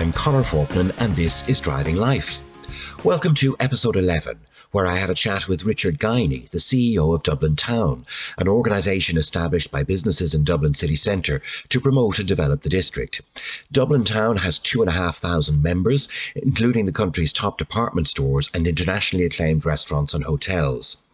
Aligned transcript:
I'm 0.00 0.14
Conor 0.14 0.44
Faulkner, 0.44 0.90
and 0.96 1.14
this 1.14 1.46
is 1.46 1.60
Driving 1.60 1.94
Life. 1.94 2.42
Welcome 3.04 3.34
to 3.34 3.54
episode 3.60 3.96
11, 3.96 4.38
where 4.70 4.86
I 4.86 4.96
have 4.96 5.10
a 5.10 5.14
chat 5.14 5.46
with 5.46 5.66
Richard 5.66 5.98
Guiney, 5.98 6.48
the 6.48 6.58
CEO 6.58 7.14
of 7.14 7.22
Dublin 7.22 7.54
Town, 7.54 8.06
an 8.38 8.48
organisation 8.48 9.18
established 9.18 9.70
by 9.70 9.82
businesses 9.82 10.32
in 10.32 10.42
Dublin 10.42 10.72
city 10.72 10.96
centre 10.96 11.42
to 11.68 11.80
promote 11.82 12.18
and 12.18 12.26
develop 12.26 12.62
the 12.62 12.70
district. 12.70 13.20
Dublin 13.70 14.04
Town 14.04 14.38
has 14.38 14.58
2,500 14.58 15.62
members, 15.62 16.08
including 16.34 16.86
the 16.86 16.92
country's 16.92 17.34
top 17.34 17.58
department 17.58 18.08
stores 18.08 18.48
and 18.54 18.66
internationally 18.66 19.26
acclaimed 19.26 19.66
restaurants 19.66 20.14
and 20.14 20.24
hotels. 20.24 21.04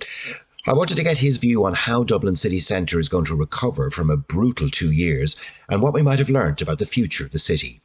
I 0.64 0.75
wanted 0.75 0.97
to 0.98 1.03
get 1.03 1.19
his 1.19 1.39
view 1.39 1.66
on 1.66 1.75
how 1.75 2.05
Dublin 2.05 2.37
city 2.37 2.61
centre 2.61 3.00
is 3.00 3.09
going 3.09 3.25
to 3.25 3.34
recover 3.34 3.91
from 3.91 4.11
a 4.11 4.16
brutal 4.16 4.70
two 4.70 4.92
years 4.92 5.34
and 5.69 5.83
what 5.83 5.92
we 5.92 6.03
might 6.03 6.20
have 6.20 6.30
learnt 6.30 6.62
about 6.62 6.78
the 6.78 6.87
future 6.87 7.25
of 7.25 7.33
the 7.33 7.41
city. 7.41 7.80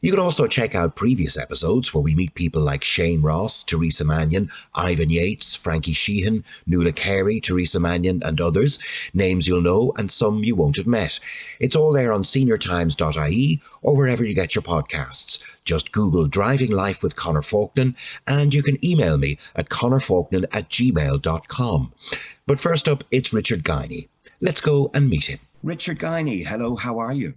You 0.00 0.12
can 0.12 0.20
also 0.20 0.46
check 0.46 0.74
out 0.74 0.94
previous 0.94 1.36
episodes 1.36 1.92
where 1.92 2.02
we 2.02 2.14
meet 2.14 2.34
people 2.34 2.62
like 2.62 2.84
Shane 2.84 3.20
Ross, 3.20 3.64
Teresa 3.64 4.04
Mannion, 4.04 4.50
Ivan 4.74 5.10
Yates, 5.10 5.56
Frankie 5.56 5.92
Sheehan, 5.92 6.44
Nuala 6.66 6.92
Carey, 6.92 7.40
Teresa 7.40 7.80
Mannion, 7.80 8.22
and 8.24 8.40
others. 8.40 8.78
Names 9.12 9.48
you'll 9.48 9.60
know 9.60 9.92
and 9.96 10.10
some 10.10 10.44
you 10.44 10.54
won't 10.54 10.76
have 10.76 10.86
met. 10.86 11.18
It's 11.58 11.74
all 11.74 11.92
there 11.92 12.12
on 12.12 12.22
seniortimes.ie 12.22 13.60
or 13.82 13.96
wherever 13.96 14.24
you 14.24 14.34
get 14.34 14.54
your 14.54 14.62
podcasts. 14.62 15.56
Just 15.64 15.92
Google 15.92 16.26
Driving 16.26 16.70
Life 16.70 17.02
with 17.02 17.16
Conor 17.16 17.42
Faulkner 17.42 17.94
and 18.26 18.54
you 18.54 18.62
can 18.62 18.82
email 18.84 19.18
me 19.18 19.38
at 19.56 19.68
conorfaulkner 19.68 20.44
at 20.52 20.68
gmail.com. 20.68 21.92
But 22.46 22.60
first 22.60 22.88
up, 22.88 23.04
it's 23.10 23.32
Richard 23.32 23.64
Guiney. 23.64 24.08
Let's 24.40 24.60
go 24.60 24.90
and 24.94 25.10
meet 25.10 25.26
him. 25.26 25.40
Richard 25.64 25.98
Guiney, 25.98 26.46
hello, 26.46 26.76
how 26.76 27.00
are 27.00 27.12
you? 27.12 27.34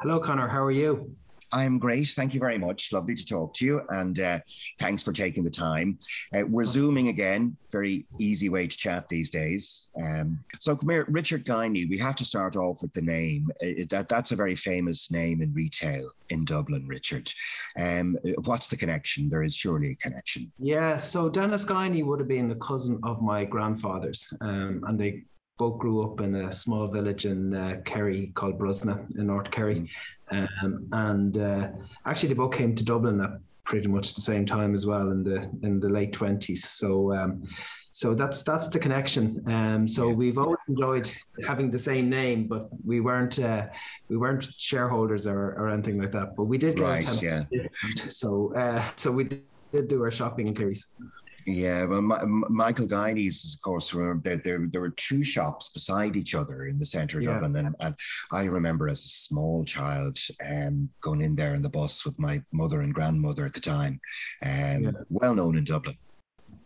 Hello, 0.00 0.20
Conor, 0.20 0.48
how 0.48 0.64
are 0.64 0.70
you? 0.70 1.14
I'm 1.52 1.78
great. 1.78 2.08
Thank 2.08 2.34
you 2.34 2.40
very 2.40 2.58
much. 2.58 2.92
Lovely 2.92 3.14
to 3.14 3.24
talk 3.24 3.54
to 3.54 3.64
you. 3.64 3.82
And 3.90 4.18
uh, 4.20 4.40
thanks 4.78 5.02
for 5.02 5.12
taking 5.12 5.44
the 5.44 5.50
time. 5.50 5.98
Uh, 6.34 6.42
we're 6.46 6.64
Zooming 6.64 7.08
again. 7.08 7.56
Very 7.72 8.06
easy 8.18 8.48
way 8.48 8.66
to 8.66 8.76
chat 8.76 9.08
these 9.08 9.30
days. 9.30 9.92
Um, 10.00 10.40
so, 10.60 10.76
come 10.76 10.90
here, 10.90 11.06
Richard 11.08 11.44
Guiney. 11.44 11.88
We 11.88 11.98
have 11.98 12.16
to 12.16 12.24
start 12.24 12.56
off 12.56 12.82
with 12.82 12.92
the 12.92 13.02
name. 13.02 13.48
It, 13.60 13.88
that, 13.90 14.08
that's 14.08 14.32
a 14.32 14.36
very 14.36 14.54
famous 14.54 15.10
name 15.10 15.42
in 15.42 15.52
retail 15.52 16.10
in 16.30 16.44
Dublin, 16.44 16.86
Richard. 16.86 17.30
Um, 17.78 18.16
what's 18.44 18.68
the 18.68 18.76
connection? 18.76 19.28
There 19.28 19.42
is 19.42 19.54
surely 19.54 19.92
a 19.92 19.94
connection. 19.96 20.52
Yeah. 20.58 20.98
So, 20.98 21.28
Denis 21.28 21.64
Guiney 21.64 22.04
would 22.04 22.20
have 22.20 22.28
been 22.28 22.48
the 22.48 22.56
cousin 22.56 22.98
of 23.02 23.22
my 23.22 23.44
grandfather's. 23.44 24.32
Um, 24.40 24.84
and 24.86 24.98
they 24.98 25.24
both 25.60 25.78
grew 25.78 26.02
up 26.02 26.22
in 26.22 26.34
a 26.34 26.50
small 26.50 26.88
village 26.88 27.26
in 27.26 27.52
uh, 27.52 27.76
Kerry 27.84 28.32
called 28.34 28.58
Brosna 28.58 29.04
in 29.18 29.26
North 29.26 29.50
Kerry. 29.50 29.90
Um, 30.30 30.88
and 30.92 31.38
uh, 31.38 31.68
actually, 32.06 32.30
they 32.30 32.34
both 32.34 32.52
came 32.52 32.74
to 32.74 32.84
Dublin 32.84 33.20
at 33.20 33.30
pretty 33.64 33.88
much 33.88 34.14
the 34.14 34.20
same 34.20 34.46
time 34.46 34.74
as 34.74 34.86
well 34.86 35.10
in 35.10 35.22
the 35.22 35.50
in 35.62 35.80
the 35.80 35.88
late 35.88 36.12
twenties. 36.12 36.68
So. 36.68 37.12
Um, 37.12 37.44
so 37.92 38.14
that's 38.14 38.44
that's 38.44 38.68
the 38.68 38.78
connection. 38.78 39.42
Um, 39.48 39.88
so 39.88 40.08
we've 40.08 40.38
always 40.38 40.68
enjoyed 40.68 41.10
having 41.44 41.72
the 41.72 41.78
same 41.78 42.08
name, 42.08 42.46
but 42.46 42.68
we 42.86 43.00
weren't 43.00 43.38
uh, 43.40 43.66
we 44.08 44.16
weren't 44.16 44.46
shareholders 44.56 45.26
or, 45.26 45.54
or 45.58 45.68
anything 45.70 46.00
like 46.00 46.12
that. 46.12 46.36
But 46.36 46.44
we 46.44 46.56
did 46.56 46.76
get 46.76 46.82
right, 46.84 47.22
yeah. 47.22 47.44
So 47.96 48.54
uh, 48.54 48.84
so 48.94 49.10
we 49.10 49.24
did 49.24 49.88
do 49.88 50.02
our 50.04 50.10
shopping 50.12 50.46
in 50.46 50.54
Clery's. 50.54 50.94
Yeah, 51.46 51.84
well, 51.84 52.02
Ma- 52.02 52.24
Michael 52.24 52.86
Guiney's, 52.86 53.54
of 53.54 53.62
course, 53.62 53.90
there, 53.90 54.36
there, 54.36 54.66
there 54.70 54.80
were 54.80 54.90
two 54.90 55.22
shops 55.22 55.70
beside 55.70 56.16
each 56.16 56.34
other 56.34 56.66
in 56.66 56.78
the 56.78 56.86
centre 56.86 57.18
of 57.18 57.24
yeah. 57.24 57.34
Dublin. 57.34 57.56
And, 57.56 57.74
and 57.80 57.94
I 58.32 58.44
remember 58.44 58.88
as 58.88 59.04
a 59.04 59.08
small 59.08 59.64
child 59.64 60.18
um, 60.46 60.88
going 61.00 61.22
in 61.22 61.34
there 61.34 61.54
in 61.54 61.62
the 61.62 61.68
bus 61.68 62.04
with 62.04 62.18
my 62.18 62.42
mother 62.52 62.80
and 62.80 62.94
grandmother 62.94 63.44
at 63.44 63.54
the 63.54 63.60
time, 63.60 64.00
um, 64.44 64.84
yeah. 64.84 64.90
well 65.08 65.34
known 65.34 65.56
in 65.56 65.64
Dublin. 65.64 65.96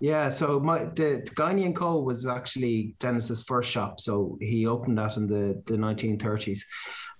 Yeah, 0.01 0.29
so 0.29 0.61
my 0.61 0.85
the, 0.85 1.23
the 1.25 1.35
Guiney 1.35 1.65
and 1.65 1.75
Co 1.75 2.01
was 2.01 2.27
actually 2.27 2.95
Dennis's 2.99 3.45
first 3.45 3.71
shop. 3.71 4.01
So 4.01 4.37
he 4.41 4.67
opened 4.67 4.99
that 4.99 5.17
in 5.17 5.27
the, 5.27 5.62
the 5.67 5.77
1930s. 5.77 6.61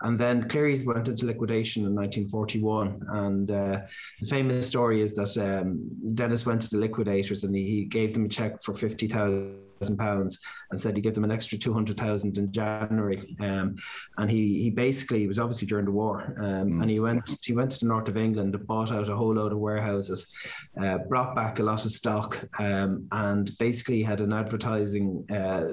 And 0.03 0.19
then 0.19 0.49
Clery's 0.49 0.85
went 0.85 1.09
into 1.09 1.27
liquidation 1.27 1.85
in 1.85 1.95
1941. 1.95 3.07
And 3.09 3.51
uh, 3.51 3.81
the 4.21 4.27
famous 4.27 4.67
story 4.67 5.03
is 5.03 5.15
that 5.15 5.37
um, 5.39 5.89
Dennis 6.15 6.47
went 6.47 6.63
to 6.63 6.71
the 6.71 6.79
liquidators 6.79 7.45
and 7.45 7.55
he, 7.55 7.65
he 7.67 7.85
gave 7.85 8.13
them 8.13 8.27
a 8.27 8.29
check 8.29 8.63
for 8.63 8.75
50,000 8.75 9.65
pounds 9.99 10.41
and 10.71 10.81
said 10.81 10.97
he'd 10.97 11.03
give 11.03 11.15
them 11.15 11.25
an 11.25 11.31
extra 11.31 11.59
200,000 11.59 12.39
in 12.39 12.53
January. 12.53 13.37
Um, 13.41 13.77
and 14.19 14.31
he 14.31 14.63
he 14.63 14.71
basically 14.71 15.27
was 15.27 15.39
obviously 15.39 15.67
during 15.67 15.85
the 15.85 15.93
war, 15.93 16.35
um, 16.39 16.73
mm. 16.73 16.83
and 16.83 16.91
he 16.91 17.01
went 17.01 17.39
he 17.43 17.53
went 17.53 17.73
to 17.73 17.81
the 17.81 17.87
north 17.87 18.09
of 18.09 18.17
England, 18.17 18.57
bought 18.67 18.93
out 18.93 19.09
a 19.09 19.17
whole 19.17 19.35
load 19.35 19.53
of 19.53 19.59
warehouses, 19.59 20.33
uh, 20.81 20.99
brought 20.99 21.35
back 21.35 21.59
a 21.59 21.63
lot 21.63 21.85
of 21.85 21.91
stock, 21.91 22.47
um, 22.59 23.07
and 23.13 23.57
basically 23.59 24.03
had 24.03 24.21
an 24.21 24.33
advertising 24.33 25.25
uh, 25.31 25.65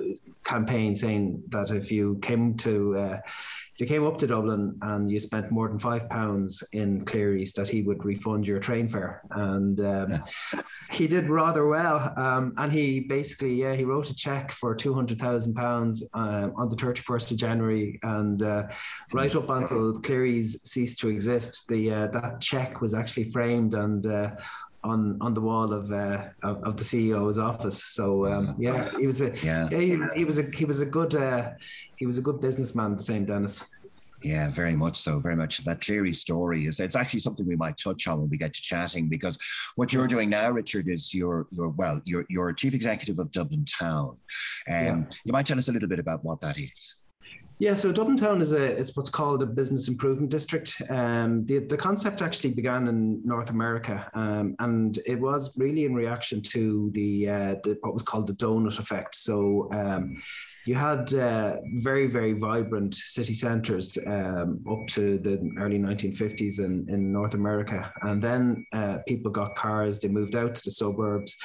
campaign 0.43 0.95
saying 0.95 1.41
that 1.49 1.71
if 1.71 1.91
you 1.91 2.19
came 2.21 2.55
to 2.57 2.97
uh, 2.97 3.17
if 3.73 3.79
you 3.79 3.87
came 3.87 4.05
up 4.05 4.17
to 4.19 4.27
Dublin 4.27 4.77
and 4.81 5.09
you 5.09 5.19
spent 5.19 5.51
more 5.51 5.67
than 5.67 5.79
five 5.79 6.09
pounds 6.09 6.63
in 6.73 7.05
Clery's, 7.05 7.53
that 7.53 7.69
he 7.69 7.81
would 7.81 8.03
refund 8.03 8.45
your 8.45 8.59
train 8.59 8.89
fare. 8.89 9.21
And 9.31 9.79
um, 9.79 10.23
he 10.91 11.07
did 11.07 11.29
rather 11.29 11.67
well. 11.67 12.13
Um, 12.17 12.53
and 12.57 12.71
he 12.71 12.99
basically, 12.99 13.55
yeah, 13.55 13.73
he 13.73 13.85
wrote 13.85 14.09
a 14.09 14.15
check 14.15 14.51
for 14.51 14.75
two 14.75 14.93
hundred 14.93 15.19
thousand 15.19 15.57
uh, 15.57 15.61
pounds 15.61 16.09
on 16.13 16.69
the 16.69 16.75
thirty 16.75 17.01
first 17.01 17.31
of 17.31 17.37
January, 17.37 17.99
and 18.03 18.43
uh, 18.43 18.63
right 19.13 19.35
up 19.35 19.49
until 19.49 19.99
Clery's 20.01 20.61
ceased 20.63 20.99
to 20.99 21.09
exist, 21.09 21.67
the 21.67 21.91
uh, 21.91 22.07
that 22.07 22.41
check 22.41 22.81
was 22.81 22.93
actually 22.93 23.25
framed 23.25 23.73
and 23.73 24.05
uh, 24.05 24.31
on 24.83 25.17
on 25.21 25.33
the 25.33 25.41
wall 25.41 25.73
of 25.73 25.91
uh, 25.91 26.29
of, 26.43 26.63
of, 26.63 26.77
the 26.77 26.83
CEO's 26.83 27.37
office. 27.37 27.83
So 27.83 28.25
um, 28.25 28.55
yeah, 28.57 28.89
he 28.97 29.07
was 29.07 29.21
a 29.21 29.35
yeah, 29.43 29.69
yeah 29.71 29.79
he, 29.79 30.19
he, 30.19 30.25
was 30.25 30.39
a 30.39 30.43
he 30.53 30.65
was 30.65 30.81
a 30.81 30.85
good 30.85 31.15
uh, 31.15 31.51
he 31.97 32.05
was 32.05 32.17
a 32.17 32.21
good 32.21 32.41
businessman. 32.41 32.95
The 32.95 33.03
same 33.03 33.25
Dennis. 33.25 33.63
Yeah, 34.23 34.51
very 34.51 34.75
much 34.75 34.97
so. 34.97 35.19
Very 35.19 35.35
much. 35.35 35.59
That 35.59 35.81
Clery 35.81 36.13
story 36.13 36.65
is 36.65 36.79
it's 36.79 36.95
actually 36.95 37.21
something 37.21 37.47
we 37.47 37.55
might 37.55 37.77
touch 37.77 38.07
on 38.07 38.21
when 38.21 38.29
we 38.29 38.37
get 38.37 38.53
to 38.53 38.61
chatting 38.61 39.09
because 39.09 39.37
what 39.75 39.93
you're 39.93 40.07
doing 40.07 40.29
now, 40.29 40.51
Richard, 40.51 40.87
is 40.87 41.13
you're 41.13 41.47
you're 41.51 41.69
well, 41.69 42.01
you're 42.05 42.25
you're 42.29 42.53
chief 42.53 42.73
executive 42.73 43.19
of 43.19 43.31
Dublin 43.31 43.65
Town. 43.65 44.09
Um, 44.67 44.75
yeah. 44.75 45.03
you 45.25 45.31
might 45.31 45.45
tell 45.45 45.57
us 45.57 45.69
a 45.69 45.71
little 45.71 45.89
bit 45.89 45.99
about 45.99 46.23
what 46.23 46.41
that 46.41 46.57
is. 46.57 47.05
Yeah, 47.61 47.75
so 47.75 47.91
Dublin 47.91 48.17
Town 48.17 48.41
is 48.41 48.53
a 48.53 48.63
it's 48.63 48.97
what's 48.97 49.11
called 49.11 49.43
a 49.43 49.45
business 49.45 49.87
improvement 49.87 50.31
district. 50.31 50.81
Um, 50.89 51.45
the 51.45 51.59
the 51.59 51.77
concept 51.77 52.23
actually 52.23 52.55
began 52.55 52.87
in 52.87 53.21
North 53.23 53.51
America, 53.51 54.09
um, 54.15 54.55
and 54.57 54.97
it 55.05 55.19
was 55.19 55.55
really 55.59 55.85
in 55.85 55.93
reaction 55.93 56.41
to 56.41 56.89
the, 56.95 57.29
uh, 57.29 57.55
the 57.63 57.77
what 57.81 57.93
was 57.93 58.01
called 58.01 58.25
the 58.25 58.33
donut 58.33 58.79
effect. 58.79 59.13
So. 59.13 59.69
Um, 59.71 60.23
you 60.65 60.75
had 60.75 61.13
uh, 61.13 61.57
very, 61.77 62.07
very 62.07 62.33
vibrant 62.33 62.93
city 62.93 63.33
centres 63.33 63.97
um, 64.05 64.63
up 64.69 64.87
to 64.87 65.17
the 65.19 65.39
early 65.57 65.79
1950s 65.79 66.59
in, 66.59 66.85
in 66.87 67.11
North 67.11 67.33
America. 67.33 67.91
And 68.03 68.21
then 68.21 68.65
uh, 68.73 68.99
people 69.07 69.31
got 69.31 69.55
cars, 69.55 69.99
they 69.99 70.07
moved 70.07 70.35
out 70.35 70.55
to 70.55 70.61
the 70.63 70.71
suburbs, 70.71 71.37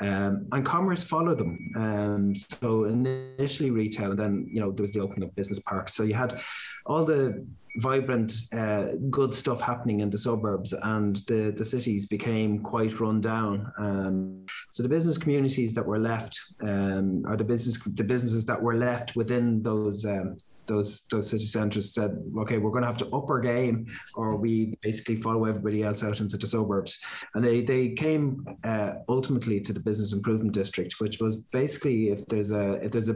um, 0.00 0.46
and 0.52 0.64
commerce 0.64 1.04
followed 1.04 1.38
them. 1.38 1.70
Um, 1.76 2.34
so 2.34 2.84
initially 2.84 3.70
retail, 3.70 4.10
and 4.10 4.18
then 4.18 4.48
you 4.50 4.60
know 4.60 4.72
there 4.72 4.82
was 4.82 4.92
the 4.92 5.00
opening 5.00 5.28
of 5.28 5.36
business 5.36 5.60
parks. 5.60 5.94
So 5.94 6.02
you 6.02 6.14
had 6.14 6.40
all 6.86 7.04
the 7.04 7.46
vibrant, 7.76 8.32
uh, 8.52 8.88
good 9.10 9.34
stuff 9.34 9.60
happening 9.60 10.00
in 10.00 10.10
the 10.10 10.18
suburbs, 10.18 10.72
and 10.72 11.16
the 11.28 11.52
the 11.56 11.64
cities 11.64 12.06
became 12.06 12.58
quite 12.58 13.00
run 13.00 13.20
down. 13.20 13.72
Um, 13.78 14.46
so 14.70 14.82
the 14.82 14.88
business 14.88 15.18
communities 15.18 15.74
that 15.74 15.86
were 15.86 15.98
left, 15.98 16.38
um, 16.62 17.24
or 17.26 17.36
the 17.36 17.44
business 17.44 17.78
the 17.82 18.04
businesses 18.04 18.44
that 18.46 18.60
were 18.60 18.76
left 18.76 19.16
within 19.16 19.62
those 19.62 20.04
um, 20.04 20.36
those 20.66 21.06
those 21.06 21.30
city 21.30 21.44
centres 21.44 21.92
said, 21.92 22.16
okay, 22.38 22.58
we're 22.58 22.70
going 22.70 22.82
to 22.82 22.88
have 22.88 22.98
to 22.98 23.06
up 23.06 23.28
our 23.28 23.40
game, 23.40 23.86
or 24.14 24.36
we 24.36 24.76
basically 24.82 25.16
follow 25.16 25.44
everybody 25.44 25.82
else 25.82 26.04
out 26.04 26.20
into 26.20 26.36
the 26.36 26.46
suburbs. 26.46 27.00
And 27.34 27.44
they 27.44 27.62
they 27.62 27.90
came 27.90 28.46
uh, 28.64 28.94
ultimately 29.08 29.60
to 29.60 29.72
the 29.72 29.80
business 29.80 30.12
improvement 30.12 30.52
district, 30.52 30.94
which 30.98 31.20
was 31.20 31.36
basically 31.36 32.10
if 32.10 32.26
there's 32.26 32.52
a 32.52 32.72
if 32.84 32.92
there's 32.92 33.08
a 33.08 33.14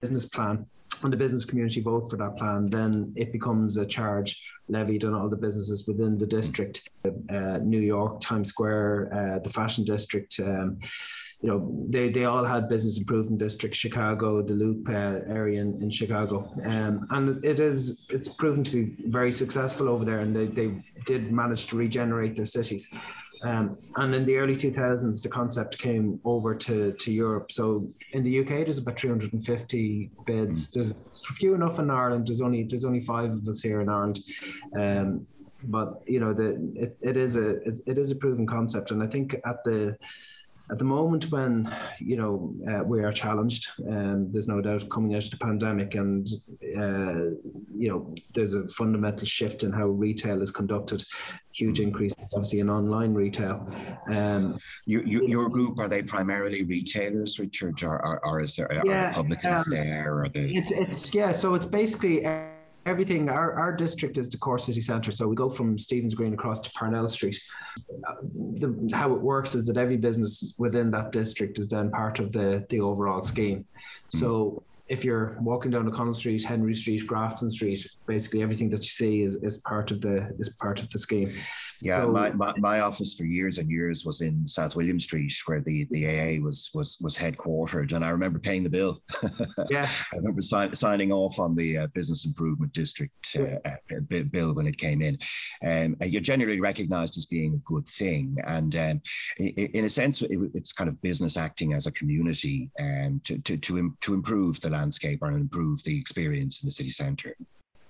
business 0.00 0.26
plan 0.26 0.66
and 1.04 1.12
the 1.12 1.16
business 1.16 1.44
community 1.44 1.80
vote 1.80 2.10
for 2.10 2.16
that 2.16 2.36
plan, 2.36 2.66
then 2.66 3.12
it 3.16 3.32
becomes 3.32 3.76
a 3.76 3.84
charge 3.84 4.42
levied 4.68 5.04
on 5.04 5.14
all 5.14 5.28
the 5.28 5.36
businesses 5.36 5.86
within 5.86 6.18
the 6.18 6.26
district. 6.26 6.88
Uh, 7.04 7.58
New 7.58 7.80
York, 7.80 8.20
Times 8.20 8.48
Square, 8.48 9.10
uh, 9.12 9.38
the 9.40 9.50
Fashion 9.50 9.84
District. 9.84 10.38
Um, 10.40 10.78
you 11.42 11.48
know, 11.48 11.86
they, 11.88 12.08
they 12.08 12.24
all 12.24 12.44
had 12.44 12.68
business 12.68 12.98
improvement 12.98 13.38
districts, 13.38 13.76
Chicago, 13.76 14.42
the 14.42 14.52
Loop 14.52 14.88
uh, 14.88 14.92
area 15.28 15.60
in, 15.60 15.82
in 15.82 15.90
Chicago, 15.90 16.48
um, 16.64 17.08
and 17.10 17.44
it 17.44 17.58
is 17.58 18.08
it's 18.10 18.28
proven 18.28 18.62
to 18.62 18.70
be 18.70 18.94
very 19.08 19.32
successful 19.32 19.88
over 19.88 20.04
there, 20.04 20.20
and 20.20 20.34
they, 20.36 20.46
they 20.46 20.72
did 21.04 21.32
manage 21.32 21.66
to 21.66 21.76
regenerate 21.76 22.36
their 22.36 22.46
cities. 22.46 22.94
Um, 23.44 23.76
and 23.96 24.14
in 24.14 24.24
the 24.24 24.36
early 24.36 24.54
2000s, 24.54 25.22
the 25.22 25.28
concept 25.28 25.78
came 25.78 26.20
over 26.24 26.54
to, 26.54 26.92
to 26.92 27.12
Europe. 27.12 27.50
So 27.50 27.88
in 28.12 28.22
the 28.22 28.40
UK, 28.40 28.48
there's 28.48 28.78
about 28.78 28.98
350 28.98 30.10
bids. 30.24 30.70
Mm. 30.70 30.74
There's 30.74 30.94
few 31.36 31.54
enough 31.54 31.78
in 31.78 31.90
Ireland. 31.90 32.28
There's 32.28 32.40
only 32.40 32.62
there's 32.64 32.84
only 32.84 33.00
five 33.00 33.30
of 33.30 33.46
us 33.48 33.60
here 33.60 33.80
in 33.80 33.88
Ireland. 33.88 34.20
Um, 34.78 35.26
but 35.64 36.02
you 36.06 36.20
know, 36.20 36.32
the 36.32 36.72
it, 36.74 36.96
it 37.00 37.16
is 37.16 37.36
a 37.36 37.56
it, 37.62 37.80
it 37.86 37.98
is 37.98 38.10
a 38.10 38.16
proven 38.16 38.46
concept, 38.46 38.90
and 38.90 39.02
I 39.02 39.06
think 39.06 39.34
at 39.44 39.62
the 39.64 39.96
at 40.70 40.78
the 40.78 40.84
moment 40.84 41.30
when 41.30 41.74
you 41.98 42.16
know 42.16 42.54
uh, 42.70 42.82
we 42.84 43.02
are 43.02 43.12
challenged 43.12 43.68
and 43.78 44.26
um, 44.26 44.32
there's 44.32 44.48
no 44.48 44.60
doubt 44.60 44.88
coming 44.90 45.14
out 45.14 45.24
of 45.24 45.30
the 45.30 45.36
pandemic 45.36 45.94
and 45.94 46.26
uh, 46.76 47.34
you 47.76 47.88
know 47.88 48.14
there's 48.34 48.54
a 48.54 48.66
fundamental 48.68 49.26
shift 49.26 49.62
in 49.62 49.72
how 49.72 49.86
retail 49.86 50.40
is 50.42 50.50
conducted 50.50 51.02
huge 51.52 51.78
mm. 51.78 51.84
increase 51.84 52.12
obviously 52.34 52.60
in 52.60 52.70
online 52.70 53.12
retail 53.12 53.66
um, 54.10 54.58
you, 54.86 55.02
you, 55.02 55.26
your 55.26 55.48
group 55.48 55.78
are 55.78 55.88
they 55.88 56.02
primarily 56.02 56.62
retailers 56.62 57.38
richard 57.38 57.82
or, 57.82 58.04
or, 58.04 58.24
or 58.24 58.40
is 58.40 58.56
there 58.56 58.70
yeah, 58.84 59.08
are 59.08 59.12
publicans 59.12 59.66
um, 59.66 59.74
there 59.74 60.22
or 60.22 60.28
they 60.28 60.46
it, 60.46 60.70
it's 60.70 61.14
yeah 61.14 61.32
so 61.32 61.54
it's 61.54 61.66
basically 61.66 62.24
everything 62.86 63.28
our, 63.28 63.52
our 63.54 63.72
district 63.72 64.18
is 64.18 64.28
the 64.28 64.38
core 64.38 64.58
city 64.58 64.80
centre 64.80 65.12
so 65.12 65.26
we 65.28 65.36
go 65.36 65.48
from 65.48 65.78
stephen's 65.78 66.14
green 66.14 66.34
across 66.34 66.60
to 66.60 66.70
parnell 66.70 67.08
street. 67.08 67.38
The, 68.58 68.90
how 68.92 69.14
it 69.14 69.20
works 69.20 69.54
is 69.54 69.66
that 69.66 69.76
every 69.76 69.96
business 69.96 70.54
within 70.58 70.90
that 70.90 71.12
district 71.12 71.58
is 71.58 71.68
then 71.68 71.90
part 71.90 72.18
of 72.18 72.32
the 72.32 72.66
the 72.68 72.80
overall 72.80 73.22
scheme. 73.22 73.64
Mm. 74.14 74.20
So 74.20 74.62
if 74.88 75.04
you're 75.06 75.38
walking 75.40 75.70
down 75.70 75.88
O'Connell 75.88 76.12
Street, 76.12 76.42
Henry 76.42 76.74
Street, 76.74 77.06
Grafton 77.06 77.48
Street, 77.48 77.86
basically 78.06 78.42
everything 78.42 78.68
that 78.70 78.80
you 78.80 78.90
see 78.90 79.22
is, 79.22 79.36
is 79.36 79.56
part 79.58 79.90
of 79.90 80.02
the 80.02 80.34
is 80.38 80.50
part 80.60 80.80
of 80.82 80.90
the 80.90 80.98
scheme. 80.98 81.30
Yeah, 81.82 82.02
so, 82.02 82.12
my, 82.12 82.30
my, 82.30 82.54
my, 82.58 82.80
office 82.80 83.14
for 83.14 83.24
years 83.24 83.58
and 83.58 83.68
years 83.68 84.04
was 84.04 84.20
in 84.20 84.46
South 84.46 84.76
William 84.76 85.00
Street, 85.00 85.34
where 85.46 85.60
the, 85.60 85.84
the 85.90 86.06
AA 86.06 86.40
was 86.40 86.70
was 86.74 86.96
was 87.00 87.16
headquartered, 87.16 87.92
and 87.92 88.04
I 88.04 88.10
remember 88.10 88.38
paying 88.38 88.62
the 88.62 88.70
bill. 88.70 89.02
yeah, 89.68 89.88
I 90.12 90.16
remember 90.16 90.42
sign, 90.42 90.72
signing 90.74 91.10
off 91.10 91.40
on 91.40 91.56
the 91.56 91.78
uh, 91.78 91.86
Business 91.88 92.24
Improvement 92.24 92.72
District 92.72 93.12
uh, 93.36 93.56
uh, 93.68 94.20
bill 94.30 94.54
when 94.54 94.68
it 94.68 94.78
came 94.78 95.02
in. 95.02 95.18
Um, 95.66 95.96
you're 96.00 96.20
generally 96.20 96.60
recognised 96.60 97.16
as 97.16 97.26
being 97.26 97.54
a 97.54 97.68
good 97.68 97.88
thing, 97.88 98.36
and 98.46 98.76
um, 98.76 99.02
in, 99.38 99.48
in, 99.48 99.84
a 99.84 99.90
sense, 99.90 100.22
it, 100.22 100.38
it's 100.54 100.72
kind 100.72 100.88
of 100.88 101.02
business 101.02 101.36
acting 101.36 101.72
as 101.72 101.88
a 101.88 101.92
community 101.92 102.70
um, 102.78 103.20
to 103.24 103.42
to 103.42 103.56
to, 103.56 103.92
to 104.02 104.14
improve 104.14 104.60
the 104.60 104.70
landscape 104.70 105.18
and 105.22 105.34
improve 105.34 105.82
the 105.82 105.98
experience 105.98 106.62
in 106.62 106.68
the 106.68 106.72
city 106.72 106.90
centre. 106.90 107.34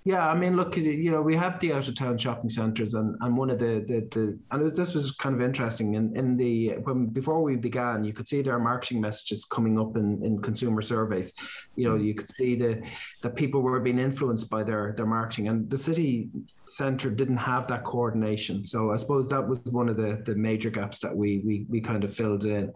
Yeah, 0.05 0.29
I 0.29 0.35
mean, 0.35 0.57
look, 0.57 0.77
you 0.77 1.13
know, 1.13 1.23
we 1.23 1.37
have 1.37 1.61
the 1.61 1.73
out 1.75 1.87
of 1.87 1.95
town 1.95 2.19
shopping 2.19 2.51
centres, 2.51 2.95
and, 2.95 3.17
and 3.21 3.37
one 3.37 3.51
of 3.51 3.61
the 3.61 3.85
the, 3.87 4.09
the 4.11 4.39
and 4.51 4.63
was, 4.63 4.73
this 4.73 4.95
was 4.95 5.13
kind 5.13 5.33
of 5.33 5.41
interesting. 5.41 5.95
In 5.95 6.17
in 6.17 6.37
the 6.37 6.71
when 6.83 7.07
before 7.07 7.41
we 7.41 7.55
began, 7.55 8.03
you 8.03 8.13
could 8.13 8.27
see 8.27 8.43
their 8.43 8.59
marketing 8.59 9.01
messages 9.01 9.45
coming 9.45 9.79
up 9.79 9.97
in, 9.97 10.21
in 10.25 10.43
consumer 10.43 10.83
surveys. 10.83 11.33
You 11.77 11.89
know, 11.89 11.95
you 11.95 12.15
could 12.15 12.29
see 12.35 12.57
the 12.57 12.83
that 13.23 13.37
people 13.37 13.63
were 13.63 13.79
being 13.79 14.01
influenced 14.01 14.51
by 14.51 14.65
their 14.65 14.93
their 14.97 15.07
marketing, 15.07 15.47
and 15.47 15.71
the 15.71 15.79
city 15.79 16.31
centre 16.67 17.11
didn't 17.11 17.37
have 17.37 17.69
that 17.69 17.85
coordination. 17.85 18.67
So 18.67 18.91
I 18.91 18.97
suppose 18.97 19.29
that 19.29 19.47
was 19.47 19.61
one 19.71 19.89
of 19.89 19.97
the 19.97 20.21
the 20.27 20.35
major 20.35 20.71
gaps 20.71 20.99
that 20.99 21.17
we 21.17 21.43
we 21.47 21.65
we 21.69 21.81
kind 21.81 22.03
of 22.03 22.13
filled 22.13 22.45
in, 22.45 22.73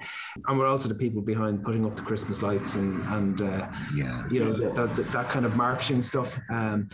and 0.47 0.59
we're 0.59 0.69
also 0.69 0.89
the 0.89 0.95
people 0.95 1.23
behind 1.23 1.65
putting 1.65 1.85
up 1.85 1.97
the 1.97 2.03
Christmas 2.03 2.41
lights 2.41 2.77
and 2.77 3.03
and 3.09 3.43
uh, 3.43 3.67
yeah, 3.97 4.23
you 4.31 4.45
know 4.45 4.53
that, 4.53 4.97
that, 4.97 5.11
that 5.11 5.29
kind 5.29 5.45
of 5.45 5.57
marketing 5.57 6.03
stuff. 6.03 6.39
Um, 6.51 6.87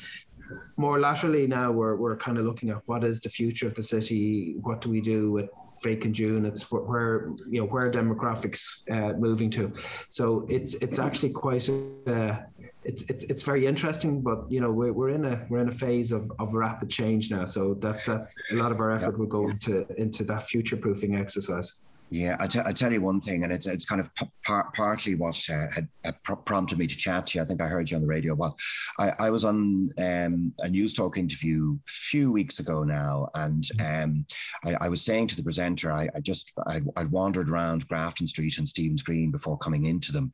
more 0.76 0.98
laterally 0.98 1.46
now 1.46 1.70
we're, 1.70 1.96
we're 1.96 2.16
kind 2.16 2.38
of 2.38 2.44
looking 2.44 2.70
at 2.70 2.78
what 2.86 3.04
is 3.04 3.20
the 3.20 3.28
future 3.28 3.66
of 3.66 3.74
the 3.74 3.82
city 3.82 4.54
what 4.62 4.80
do 4.80 4.88
we 4.90 5.00
do 5.00 5.30
with 5.30 5.48
vacant 5.82 6.18
units 6.18 6.70
where, 6.70 6.82
where 6.82 7.30
you 7.48 7.60
know 7.60 7.66
where 7.66 7.90
demographics 7.90 8.62
uh, 8.90 9.16
moving 9.18 9.50
to? 9.50 9.72
So 10.08 10.46
it's 10.48 10.74
it's 10.74 10.98
actually 10.98 11.30
quite 11.30 11.68
uh, 11.68 12.36
it's, 12.84 13.02
it's 13.04 13.24
it's 13.24 13.42
very 13.42 13.66
interesting 13.66 14.20
but 14.20 14.50
you 14.50 14.60
know 14.60 14.70
we're, 14.70 14.92
we're 14.92 15.10
in 15.10 15.24
a 15.24 15.46
we're 15.48 15.60
in 15.60 15.68
a 15.68 15.72
phase 15.72 16.12
of, 16.12 16.30
of 16.38 16.54
rapid 16.54 16.90
change 16.90 17.30
now 17.30 17.44
so 17.44 17.74
that 17.74 18.04
that 18.06 18.28
a 18.50 18.54
lot 18.54 18.72
of 18.72 18.80
our 18.80 18.90
effort 18.90 19.18
will 19.18 19.26
go 19.26 19.48
into 19.48 19.86
into 20.00 20.24
that 20.24 20.42
future 20.42 20.76
proofing 20.76 21.14
exercise 21.16 21.82
yeah, 22.12 22.36
I, 22.38 22.46
t- 22.46 22.60
I 22.62 22.72
tell 22.72 22.92
you 22.92 23.00
one 23.00 23.22
thing, 23.22 23.42
and 23.42 23.50
it's 23.50 23.66
it's 23.66 23.86
kind 23.86 23.98
of 23.98 24.14
p- 24.14 24.26
par- 24.46 24.70
partly 24.74 25.14
what 25.14 25.42
uh, 25.50 25.66
had, 25.74 25.88
had 26.04 26.22
pr- 26.24 26.34
prompted 26.34 26.78
me 26.78 26.86
to 26.86 26.94
chat 26.94 27.28
to 27.28 27.38
you. 27.38 27.42
I 27.42 27.46
think 27.46 27.62
I 27.62 27.66
heard 27.66 27.90
you 27.90 27.96
on 27.96 28.02
the 28.02 28.08
radio. 28.08 28.34
Well, 28.34 28.54
I, 28.98 29.12
I 29.18 29.30
was 29.30 29.44
on 29.44 29.88
um, 29.98 30.52
a 30.60 30.68
Newstalk 30.68 31.16
interview 31.16 31.74
a 31.74 31.90
few 31.90 32.30
weeks 32.30 32.60
ago 32.60 32.84
now, 32.84 33.28
and 33.34 33.64
um, 33.80 34.26
I, 34.62 34.76
I, 34.82 34.88
was 34.90 35.00
saying 35.00 35.28
to 35.28 35.36
the 35.36 35.42
presenter, 35.42 35.90
I, 35.90 36.06
I 36.14 36.20
just 36.20 36.52
I, 36.66 36.82
I 36.96 37.04
wandered 37.04 37.48
around 37.48 37.88
Grafton 37.88 38.26
Street 38.26 38.58
and 38.58 38.68
Stephen's 38.68 39.02
Green 39.02 39.30
before 39.30 39.56
coming 39.56 39.86
into 39.86 40.12
them, 40.12 40.32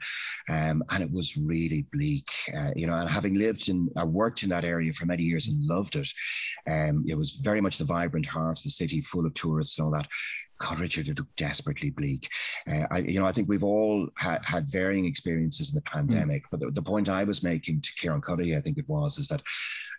um, 0.51 0.83
and 0.91 1.05
it 1.05 1.13
was 1.13 1.37
really 1.37 1.87
bleak. 1.93 2.29
Uh, 2.59 2.73
you 2.75 2.89
know, 2.89 2.95
and 2.95 3.09
having 3.09 3.35
lived 3.35 3.69
in, 3.69 3.89
I 3.97 4.03
worked 4.03 4.43
in 4.43 4.49
that 4.49 4.65
area 4.65 4.93
for 4.93 5.07
many 5.07 5.23
years 5.23 5.47
and 5.47 5.65
loved 5.65 5.95
it. 5.95 6.09
Um, 6.69 7.05
it 7.07 7.17
was 7.17 7.39
very 7.41 7.61
much 7.61 7.79
the 7.79 7.85
vibrant 7.85 8.27
heart 8.27 8.59
of 8.59 8.65
the 8.65 8.71
city, 8.71 9.01
full 9.01 9.27
of 9.27 9.35
tourists 9.35 9.79
and 9.79 9.87
all 9.87 9.93
that. 9.93 10.09
God, 10.59 10.81
Richard, 10.81 11.09
it 11.09 11.19
desperately 11.37 11.91
bleak. 11.91 12.29
Uh, 12.71 12.85
I, 12.91 12.99
you 12.99 13.21
know, 13.21 13.27
I 13.27 13.33
think 13.33 13.49
we've 13.49 13.65
all 13.65 14.09
had, 14.17 14.45
had 14.45 14.69
varying 14.69 15.05
experiences 15.05 15.69
in 15.69 15.75
the 15.75 15.83
pandemic, 15.83 16.45
mm. 16.45 16.47
but 16.51 16.61
the, 16.61 16.71
the, 16.73 16.83
point 16.83 17.09
I 17.09 17.25
was 17.25 17.43
making 17.43 17.81
to 17.83 17.93
Kieran 17.95 18.21
Cuddihy, 18.21 18.57
I 18.57 18.61
think 18.61 18.79
it 18.79 18.89
was, 18.89 19.19
is 19.19 19.29
that 19.29 19.43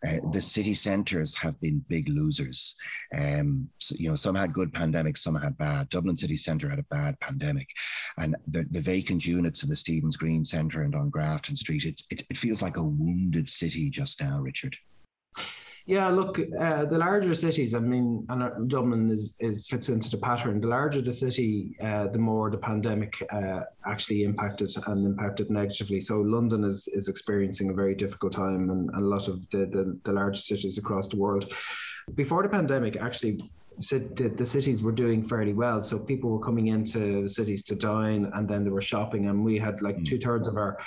uh, 0.08 0.18
the 0.32 0.42
city 0.42 0.74
centres 0.74 1.36
have 1.38 1.60
been 1.62 1.84
big 1.88 2.10
losers. 2.10 2.76
Um, 3.18 3.70
so, 3.78 3.96
you 3.98 4.10
know, 4.10 4.16
some 4.16 4.36
had 4.36 4.54
good 4.54 4.74
pandemics, 4.74 5.20
some 5.20 5.36
had 5.36 5.58
bad. 5.58 5.90
Dublin 5.90 6.18
City 6.18 6.38
Centre 6.38 6.70
had 6.70 6.80
a 6.80 6.84
bad 6.84 7.20
pandemic, 7.20 7.70
and 8.18 8.36
the, 8.48 8.66
the 8.72 8.82
vacant 8.82 9.26
units 9.26 9.64
in 9.64 9.70
the 9.70 9.76
Stephen's 9.76 10.18
Green 10.18 10.44
Centre 10.44 10.84
and 10.84 10.96
on 10.96 11.10
Grafton 11.10 11.56
Street, 11.56 11.86
it, 11.86 12.02
it, 12.10 12.24
it 12.30 12.38
feels 12.38 12.62
like 12.62 12.78
a 12.78 12.84
wounded 12.84 13.50
city 13.50 13.90
just 13.90 14.22
now, 14.22 14.40
Richard. 14.40 14.76
Yeah, 15.90 16.10
look, 16.10 16.38
uh, 16.38 16.86
the 16.86 17.00
larger 17.00 17.34
cities. 17.34 17.74
I 17.74 17.80
mean, 17.80 18.24
and 18.30 18.44
uh, 18.44 18.52
Dublin 18.68 19.10
is, 19.10 19.36
is 19.40 19.68
fits 19.68 19.90
into 19.90 20.12
the 20.12 20.18
pattern. 20.18 20.62
The 20.62 20.68
larger 20.68 21.02
the 21.02 21.12
city, 21.12 21.76
uh, 21.82 22.10
the 22.10 22.20
more 22.20 22.52
the 22.52 22.60
pandemic 22.60 23.14
uh, 23.32 23.62
actually 23.88 24.22
impacted 24.24 24.72
and 24.86 25.04
impacted 25.04 25.50
negatively. 25.50 26.00
So 26.00 26.20
London 26.22 26.64
is 26.64 26.88
is 26.90 27.08
experiencing 27.08 27.72
a 27.72 27.74
very 27.74 27.96
difficult 27.96 28.34
time, 28.34 28.70
and, 28.70 28.92
and 28.92 29.04
a 29.04 29.08
lot 29.16 29.28
of 29.28 29.50
the, 29.50 29.66
the 29.66 30.00
the 30.04 30.14
large 30.14 30.40
cities 30.40 30.78
across 30.78 31.08
the 31.08 31.18
world. 31.18 31.52
Before 32.14 32.44
the 32.44 32.50
pandemic, 32.50 32.96
actually, 32.98 33.50
the, 33.90 34.32
the 34.36 34.46
cities 34.46 34.84
were 34.84 34.92
doing 34.92 35.24
fairly 35.24 35.54
well. 35.54 35.82
So 35.82 35.98
people 35.98 36.30
were 36.30 36.46
coming 36.50 36.68
into 36.68 37.28
cities 37.28 37.64
to 37.66 37.74
dine, 37.74 38.30
and 38.36 38.48
then 38.48 38.64
they 38.64 38.70
were 38.70 38.82
shopping, 38.94 39.26
and 39.26 39.44
we 39.44 39.58
had 39.58 39.82
like 39.82 39.98
mm. 39.98 40.06
two 40.06 40.20
thirds 40.20 40.48
of 40.48 40.56
our 40.56 40.78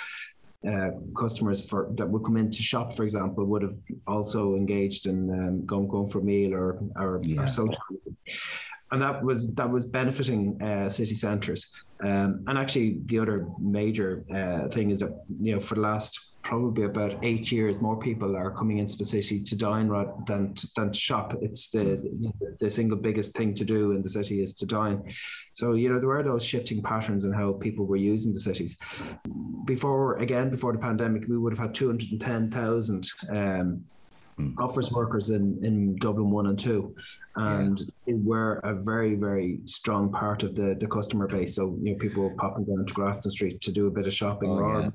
uh, 0.67 0.91
customers 1.17 1.67
for 1.67 1.89
that 1.97 2.07
would 2.07 2.23
come 2.23 2.37
in 2.37 2.49
to 2.49 2.63
shop, 2.63 2.93
for 2.93 3.03
example, 3.03 3.43
would 3.45 3.61
have 3.61 3.75
also 4.07 4.55
engaged 4.55 5.07
in 5.07 5.29
um, 5.29 5.65
going 5.65 5.87
going 5.87 6.07
for 6.07 6.19
a 6.19 6.23
meal 6.23 6.53
or 6.53 6.79
or, 6.95 7.19
yeah. 7.23 7.43
or 7.43 7.47
social. 7.47 7.77
And 8.91 9.01
that 9.01 9.23
was 9.23 9.51
that 9.55 9.69
was 9.69 9.85
benefiting 9.85 10.61
uh, 10.61 10.89
city 10.89 11.15
centres. 11.15 11.73
Um, 12.03 12.43
and 12.47 12.57
actually, 12.57 12.99
the 13.05 13.19
other 13.19 13.47
major 13.59 14.25
uh, 14.33 14.67
thing 14.69 14.91
is 14.91 14.99
that 14.99 15.23
you 15.39 15.53
know 15.53 15.59
for 15.59 15.75
the 15.75 15.81
last 15.81 16.33
probably 16.43 16.83
about 16.83 17.15
eight 17.23 17.51
years, 17.51 17.79
more 17.79 17.97
people 17.97 18.35
are 18.35 18.51
coming 18.51 18.77
into 18.77 18.97
the 18.97 19.05
city 19.05 19.41
to 19.41 19.57
dine 19.57 19.87
rather 19.87 20.13
than 20.27 20.53
to, 20.53 20.67
than 20.75 20.91
to 20.91 20.99
shop. 20.99 21.35
It's 21.41 21.69
the 21.69 21.85
the 22.59 22.69
single 22.69 22.97
biggest 22.97 23.35
thing 23.35 23.53
to 23.55 23.65
do 23.65 23.93
in 23.93 24.01
the 24.01 24.09
city 24.09 24.43
is 24.43 24.53
to 24.55 24.65
dine. 24.65 25.01
So 25.53 25.73
you 25.73 25.91
know 25.91 25.99
there 25.99 26.09
were 26.09 26.21
those 26.21 26.43
shifting 26.43 26.83
patterns 26.83 27.23
in 27.23 27.31
how 27.31 27.53
people 27.53 27.85
were 27.85 27.95
using 27.95 28.33
the 28.33 28.39
cities. 28.39 28.77
Before 29.65 30.17
again, 30.17 30.49
before 30.49 30.73
the 30.73 30.79
pandemic, 30.79 31.23
we 31.27 31.37
would 31.37 31.53
have 31.53 31.59
had 31.59 31.73
two 31.73 31.87
hundred 31.87 32.11
and 32.11 32.21
ten 32.21 32.51
thousand 32.51 33.09
um, 33.29 33.85
mm. 34.39 34.53
office 34.59 34.89
workers 34.91 35.29
in 35.29 35.63
in 35.63 35.95
Dublin 35.97 36.29
one 36.29 36.47
and 36.47 36.59
two 36.59 36.95
and 37.35 37.81
yeah. 38.05 38.15
were 38.17 38.55
a 38.63 38.73
very 38.73 39.15
very 39.15 39.59
strong 39.65 40.11
part 40.11 40.43
of 40.43 40.55
the 40.55 40.75
the 40.79 40.87
customer 40.87 41.27
base 41.27 41.55
so 41.55 41.77
you 41.81 41.91
know 41.91 41.97
people 41.97 42.33
popping 42.37 42.65
down 42.65 42.85
to 42.85 42.93
Grafton 42.93 43.31
Street 43.31 43.61
to 43.61 43.71
do 43.71 43.87
a 43.87 43.91
bit 43.91 44.07
of 44.07 44.13
shopping 44.13 44.49
oh, 44.49 44.59
or 44.59 44.81
yeah 44.81 44.89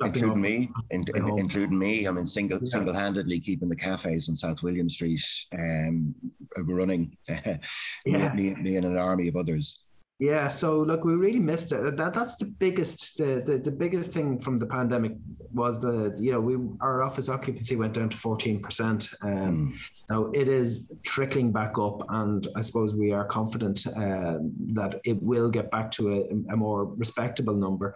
including 0.00 0.40
me, 0.40 0.70
in, 0.90 1.04
in, 1.14 1.38
including 1.38 1.78
me. 1.78 2.06
I 2.06 2.10
mean, 2.10 2.26
single 2.26 2.58
yeah. 2.58 2.64
single 2.64 2.94
handedly 2.94 3.40
keeping 3.40 3.68
the 3.68 3.76
cafes 3.76 4.28
in 4.28 4.36
South 4.36 4.62
William 4.62 4.88
Street 4.88 5.22
um, 5.54 6.14
running. 6.56 7.16
yeah. 7.28 7.58
me, 8.04 8.28
me, 8.34 8.54
me, 8.54 8.76
and 8.76 8.86
an 8.86 8.96
army 8.96 9.28
of 9.28 9.36
others. 9.36 9.91
Yeah, 10.22 10.46
so 10.46 10.78
look, 10.78 11.04
we 11.04 11.14
really 11.14 11.40
missed 11.40 11.72
it. 11.72 11.96
That 11.96 12.14
that's 12.14 12.36
the 12.36 12.44
biggest 12.44 13.18
the, 13.18 13.42
the, 13.44 13.58
the 13.58 13.72
biggest 13.72 14.12
thing 14.12 14.38
from 14.38 14.60
the 14.60 14.66
pandemic 14.66 15.14
was 15.52 15.80
the 15.80 16.16
you 16.16 16.30
know 16.30 16.40
we 16.40 16.54
our 16.80 17.02
office 17.02 17.28
occupancy 17.28 17.74
went 17.74 17.94
down 17.94 18.08
to 18.10 18.16
fourteen 18.16 18.62
percent. 18.62 19.08
Um, 19.22 19.74
mm. 19.74 19.78
Now 20.12 20.26
it 20.34 20.46
is 20.46 20.92
trickling 21.04 21.52
back 21.52 21.78
up, 21.78 22.02
and 22.10 22.46
I 22.54 22.60
suppose 22.60 22.94
we 22.94 23.12
are 23.12 23.24
confident 23.24 23.86
uh, 23.86 24.36
that 24.74 25.00
it 25.04 25.22
will 25.22 25.48
get 25.48 25.70
back 25.70 25.90
to 25.92 26.02
a, 26.12 26.52
a 26.52 26.56
more 26.56 26.84
respectable 26.84 27.54
number. 27.54 27.94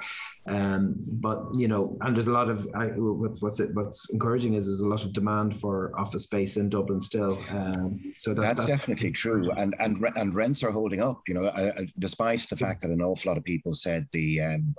Um, 0.48 0.94
but 1.26 1.38
you 1.54 1.68
know, 1.68 1.98
and 2.00 2.16
there's 2.16 2.28
a 2.28 2.32
lot 2.32 2.48
of 2.48 2.66
I, 2.74 2.86
what's 2.96 3.60
it? 3.60 3.70
What's 3.74 4.08
encouraging 4.14 4.54
is 4.54 4.64
there's 4.64 4.80
a 4.80 4.88
lot 4.88 5.04
of 5.04 5.12
demand 5.12 5.60
for 5.60 5.92
office 5.98 6.22
space 6.22 6.56
in 6.56 6.70
Dublin 6.70 7.02
still. 7.02 7.38
Um, 7.50 8.14
so 8.16 8.32
that, 8.32 8.42
that's, 8.42 8.56
that's, 8.60 8.68
definitely 8.68 9.10
true, 9.10 9.50
and 9.50 9.74
and 9.78 10.02
and 10.16 10.34
rents 10.34 10.64
are 10.64 10.70
holding 10.70 11.02
up. 11.02 11.20
You 11.28 11.34
know, 11.34 11.44
uh, 11.46 11.72
despite 11.98 12.48
the 12.48 12.56
fact 12.56 12.80
that 12.80 12.90
an 12.90 13.02
awful 13.02 13.28
lot 13.30 13.36
of 13.36 13.44
people 13.44 13.74
said 13.74 14.06
the, 14.12 14.40
um, 14.40 14.74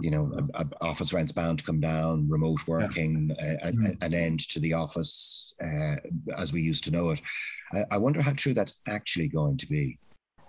you 0.00 0.10
know, 0.10 0.32
office 0.80 1.12
rents 1.12 1.30
bound 1.30 1.60
to 1.60 1.64
come 1.64 1.80
down, 1.80 2.28
remote 2.28 2.66
working, 2.66 3.30
yeah. 3.38 3.56
uh, 3.62 3.70
mm-hmm. 3.70 4.02
an 4.02 4.14
end 4.14 4.40
to 4.48 4.58
the 4.58 4.72
office 4.72 5.54
uh, 5.62 5.96
as 6.36 6.52
we 6.52 6.62
used 6.62 6.79
to 6.82 6.90
know 6.90 7.10
it. 7.10 7.20
I, 7.72 7.84
I 7.92 7.98
wonder 7.98 8.22
how 8.22 8.32
true 8.32 8.54
that's 8.54 8.82
actually 8.86 9.28
going 9.28 9.56
to 9.58 9.66
be. 9.66 9.98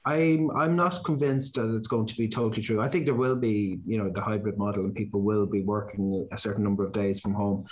I'm 0.03 0.49
I'm 0.57 0.75
not 0.75 1.03
convinced 1.03 1.55
that 1.55 1.75
it's 1.75 1.87
going 1.87 2.07
to 2.07 2.15
be 2.15 2.27
totally 2.27 2.63
true. 2.63 2.81
I 2.81 2.89
think 2.89 3.05
there 3.05 3.13
will 3.13 3.35
be, 3.35 3.79
you 3.85 3.99
know, 3.99 4.09
the 4.09 4.21
hybrid 4.21 4.57
model, 4.57 4.85
and 4.85 4.95
people 4.95 5.21
will 5.21 5.45
be 5.45 5.61
working 5.61 6.27
a 6.31 6.37
certain 6.37 6.63
number 6.63 6.83
of 6.83 6.91
days 6.91 7.19
from 7.19 7.35
home. 7.35 7.67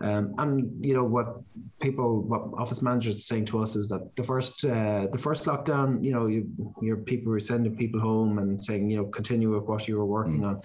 Um, 0.00 0.34
and 0.38 0.84
you 0.84 0.94
know 0.94 1.04
what 1.04 1.36
people, 1.80 2.22
what 2.22 2.60
office 2.60 2.82
managers 2.82 3.16
are 3.16 3.20
saying 3.20 3.44
to 3.46 3.62
us 3.62 3.76
is 3.76 3.86
that 3.88 4.10
the 4.16 4.24
first 4.24 4.64
uh, 4.64 5.06
the 5.12 5.18
first 5.18 5.44
lockdown, 5.44 6.04
you 6.04 6.12
know, 6.12 6.26
you 6.26 6.48
your 6.80 6.96
people 6.96 7.30
were 7.30 7.38
sending 7.38 7.76
people 7.76 8.00
home 8.00 8.38
and 8.38 8.62
saying, 8.62 8.90
you 8.90 8.96
know, 8.96 9.04
continue 9.04 9.54
with 9.54 9.68
what 9.68 9.86
you 9.86 9.96
were 9.96 10.06
working 10.06 10.40
mm. 10.40 10.48
on 10.48 10.62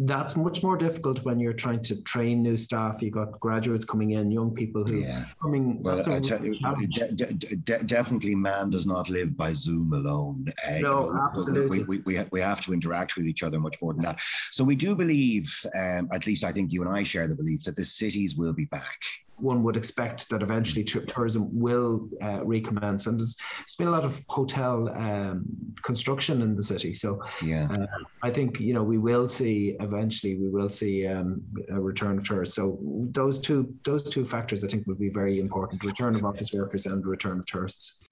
that's 0.00 0.34
much 0.34 0.62
more 0.62 0.78
difficult 0.78 1.22
when 1.24 1.38
you're 1.38 1.52
trying 1.52 1.82
to 1.82 2.02
train 2.02 2.42
new 2.42 2.56
staff. 2.56 3.02
You've 3.02 3.12
got 3.12 3.38
graduates 3.38 3.84
coming 3.84 4.12
in, 4.12 4.30
young 4.30 4.50
people 4.50 4.82
who 4.82 5.00
yeah. 5.00 5.24
coming. 5.42 5.82
Well, 5.82 6.00
I 6.10 6.20
tell 6.20 6.44
you, 6.44 6.58
de- 6.88 7.12
de- 7.12 7.56
de- 7.56 7.82
definitely, 7.84 8.34
man 8.34 8.70
does 8.70 8.86
not 8.86 9.10
live 9.10 9.36
by 9.36 9.52
Zoom 9.52 9.92
alone. 9.92 10.52
Uh, 10.66 10.70
no, 10.70 10.76
you 10.78 10.82
know, 10.82 11.28
absolutely. 11.30 11.82
We, 11.82 11.98
we, 11.98 12.16
we, 12.16 12.24
we 12.32 12.40
have 12.40 12.62
to 12.62 12.72
interact 12.72 13.16
with 13.16 13.26
each 13.26 13.42
other 13.42 13.60
much 13.60 13.76
more 13.82 13.92
than 13.92 14.02
that. 14.04 14.20
So 14.50 14.64
we 14.64 14.74
do 14.74 14.96
believe, 14.96 15.54
um, 15.76 16.08
at 16.12 16.26
least 16.26 16.44
I 16.44 16.52
think 16.52 16.72
you 16.72 16.82
and 16.82 16.90
I 16.90 17.02
share 17.02 17.28
the 17.28 17.34
belief 17.34 17.64
that 17.64 17.76
the 17.76 17.84
cities 17.84 18.36
will 18.36 18.54
be 18.54 18.64
back 18.64 19.00
one 19.42 19.62
would 19.62 19.76
expect 19.76 20.28
that 20.30 20.42
eventually 20.42 20.84
tourism 20.84 21.48
will 21.52 22.08
uh, 22.22 22.44
recommence. 22.44 23.06
And 23.06 23.18
there's, 23.18 23.36
there's 23.58 23.76
been 23.76 23.88
a 23.88 23.90
lot 23.90 24.04
of 24.04 24.22
hotel 24.28 24.88
um, 24.90 25.44
construction 25.82 26.42
in 26.42 26.56
the 26.56 26.62
city, 26.62 26.94
so 26.94 27.22
yeah, 27.42 27.68
uh, 27.70 27.86
I 28.22 28.30
think 28.30 28.60
you 28.60 28.74
know 28.74 28.82
we 28.82 28.98
will 28.98 29.28
see 29.28 29.76
eventually 29.80 30.36
we 30.36 30.48
will 30.48 30.68
see 30.68 31.06
um, 31.06 31.42
a 31.70 31.80
return 31.80 32.18
of 32.18 32.26
tourists. 32.26 32.56
So 32.56 32.78
those 33.12 33.40
two 33.40 33.74
those 33.84 34.02
two 34.08 34.24
factors 34.24 34.64
I 34.64 34.68
think 34.68 34.86
will 34.86 34.94
be 34.94 35.10
very 35.10 35.38
important: 35.38 35.84
return 35.84 36.14
of 36.14 36.24
office 36.24 36.52
workers 36.52 36.86
and 36.86 37.04
return 37.04 37.38
of 37.38 37.46
tourists. 37.46 38.06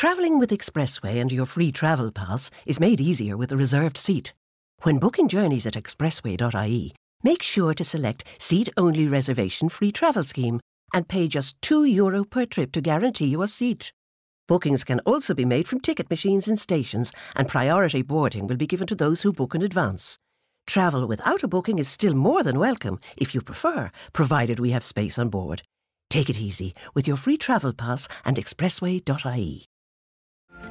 Travelling 0.00 0.38
with 0.38 0.50
Expressway 0.50 1.20
and 1.20 1.30
your 1.30 1.44
free 1.44 1.70
travel 1.70 2.10
pass 2.10 2.50
is 2.64 2.80
made 2.80 3.02
easier 3.02 3.36
with 3.36 3.52
a 3.52 3.56
reserved 3.56 3.98
seat. 3.98 4.32
When 4.82 4.98
booking 4.98 5.28
journeys 5.28 5.66
at 5.66 5.74
expressway.ie, 5.74 6.94
make 7.22 7.42
sure 7.42 7.74
to 7.74 7.84
select 7.84 8.24
Seat 8.38 8.68
Only 8.76 9.06
Reservation 9.06 9.68
Free 9.68 9.92
Travel 9.92 10.24
Scheme 10.24 10.60
and 10.92 11.08
pay 11.08 11.28
just 11.28 11.60
€2 11.60 11.84
Euro 11.94 12.24
per 12.24 12.46
trip 12.46 12.72
to 12.72 12.80
guarantee 12.80 13.26
you 13.26 13.42
a 13.42 13.48
seat. 13.48 13.92
Bookings 14.48 14.82
can 14.82 14.98
also 15.00 15.32
be 15.34 15.44
made 15.44 15.68
from 15.68 15.80
ticket 15.80 16.10
machines 16.10 16.48
in 16.48 16.56
stations, 16.56 17.12
and 17.36 17.46
priority 17.46 18.02
boarding 18.02 18.48
will 18.48 18.56
be 18.56 18.66
given 18.66 18.86
to 18.88 18.96
those 18.96 19.22
who 19.22 19.32
book 19.32 19.54
in 19.54 19.62
advance. 19.62 20.18
Travel 20.66 21.06
without 21.06 21.42
a 21.42 21.48
booking 21.48 21.78
is 21.78 21.88
still 21.88 22.14
more 22.14 22.42
than 22.42 22.58
welcome 22.58 22.98
if 23.16 23.34
you 23.34 23.40
prefer, 23.40 23.90
provided 24.12 24.58
we 24.58 24.70
have 24.70 24.82
space 24.82 25.18
on 25.18 25.28
board. 25.28 25.62
Take 26.08 26.28
it 26.28 26.40
easy 26.40 26.74
with 26.94 27.06
your 27.06 27.16
free 27.16 27.36
travel 27.36 27.72
pass 27.72 28.08
and 28.24 28.36
expressway.ie. 28.36 29.64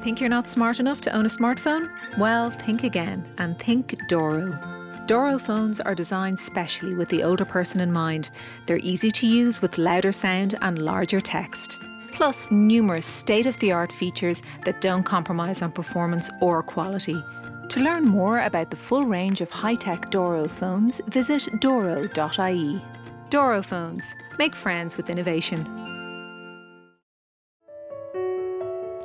Think 0.02 0.20
you're 0.20 0.28
not 0.28 0.48
smart 0.48 0.78
enough 0.78 1.00
to 1.00 1.12
own 1.16 1.24
a 1.24 1.30
smartphone? 1.30 1.90
Well, 2.18 2.50
think 2.50 2.84
again 2.84 3.26
and 3.38 3.58
think 3.58 3.98
Doro. 4.08 4.79
Doro 5.10 5.40
phones 5.40 5.80
are 5.80 5.96
designed 5.96 6.38
specially 6.38 6.94
with 6.94 7.08
the 7.08 7.24
older 7.24 7.44
person 7.44 7.80
in 7.80 7.90
mind. 7.90 8.30
They're 8.66 8.76
easy 8.76 9.10
to 9.10 9.26
use 9.26 9.60
with 9.60 9.76
louder 9.76 10.12
sound 10.12 10.54
and 10.62 10.78
larger 10.78 11.20
text. 11.20 11.80
Plus, 12.12 12.48
numerous 12.52 13.06
state 13.06 13.46
of 13.46 13.58
the 13.58 13.72
art 13.72 13.90
features 13.90 14.40
that 14.64 14.80
don't 14.80 15.02
compromise 15.02 15.62
on 15.62 15.72
performance 15.72 16.30
or 16.40 16.62
quality. 16.62 17.20
To 17.70 17.80
learn 17.80 18.04
more 18.04 18.38
about 18.38 18.70
the 18.70 18.76
full 18.76 19.04
range 19.04 19.40
of 19.40 19.50
high 19.50 19.74
tech 19.74 20.10
Doro 20.10 20.46
phones, 20.46 21.00
visit 21.08 21.48
doro.ie. 21.58 22.80
Doro 23.30 23.62
phones. 23.62 24.14
Make 24.38 24.54
friends 24.54 24.96
with 24.96 25.10
innovation. 25.10 25.89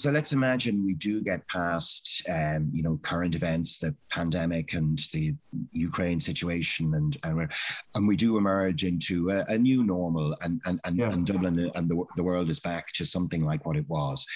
So 0.00 0.10
let's 0.10 0.32
imagine 0.32 0.82
we 0.84 0.94
do 0.94 1.22
get 1.22 1.46
past, 1.48 2.26
um, 2.30 2.70
you 2.72 2.82
know, 2.82 2.98
current 3.02 3.34
events, 3.34 3.78
the 3.78 3.94
pandemic 4.10 4.72
and 4.72 4.98
the 5.12 5.34
Ukraine 5.72 6.20
situation, 6.20 6.94
and 6.94 7.16
and, 7.22 7.52
and 7.94 8.08
we 8.08 8.16
do 8.16 8.38
emerge 8.38 8.84
into 8.84 9.28
a, 9.28 9.44
a 9.48 9.58
new 9.58 9.84
normal, 9.84 10.34
and 10.40 10.58
and 10.64 10.80
and, 10.84 10.96
yeah. 10.96 11.12
and 11.12 11.26
Dublin 11.26 11.70
and 11.74 11.86
the, 11.86 12.02
the 12.16 12.24
world 12.24 12.48
is 12.48 12.60
back 12.60 12.92
to 12.94 13.04
something 13.04 13.44
like 13.44 13.66
what 13.66 13.76
it 13.76 13.88
was. 13.88 14.26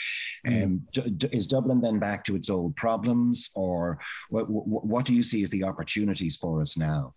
Mm. 0.46 0.64
Um, 0.64 0.82
d- 0.92 1.10
d- 1.10 1.28
is 1.32 1.46
Dublin 1.46 1.80
then 1.80 1.98
back 1.98 2.24
to 2.24 2.36
its 2.36 2.50
old 2.50 2.76
problems, 2.76 3.48
or 3.54 3.98
what, 4.28 4.44
what 4.50 5.06
do 5.06 5.14
you 5.14 5.22
see 5.22 5.42
as 5.42 5.50
the 5.50 5.64
opportunities 5.64 6.36
for 6.36 6.60
us 6.60 6.76
now? 6.76 7.14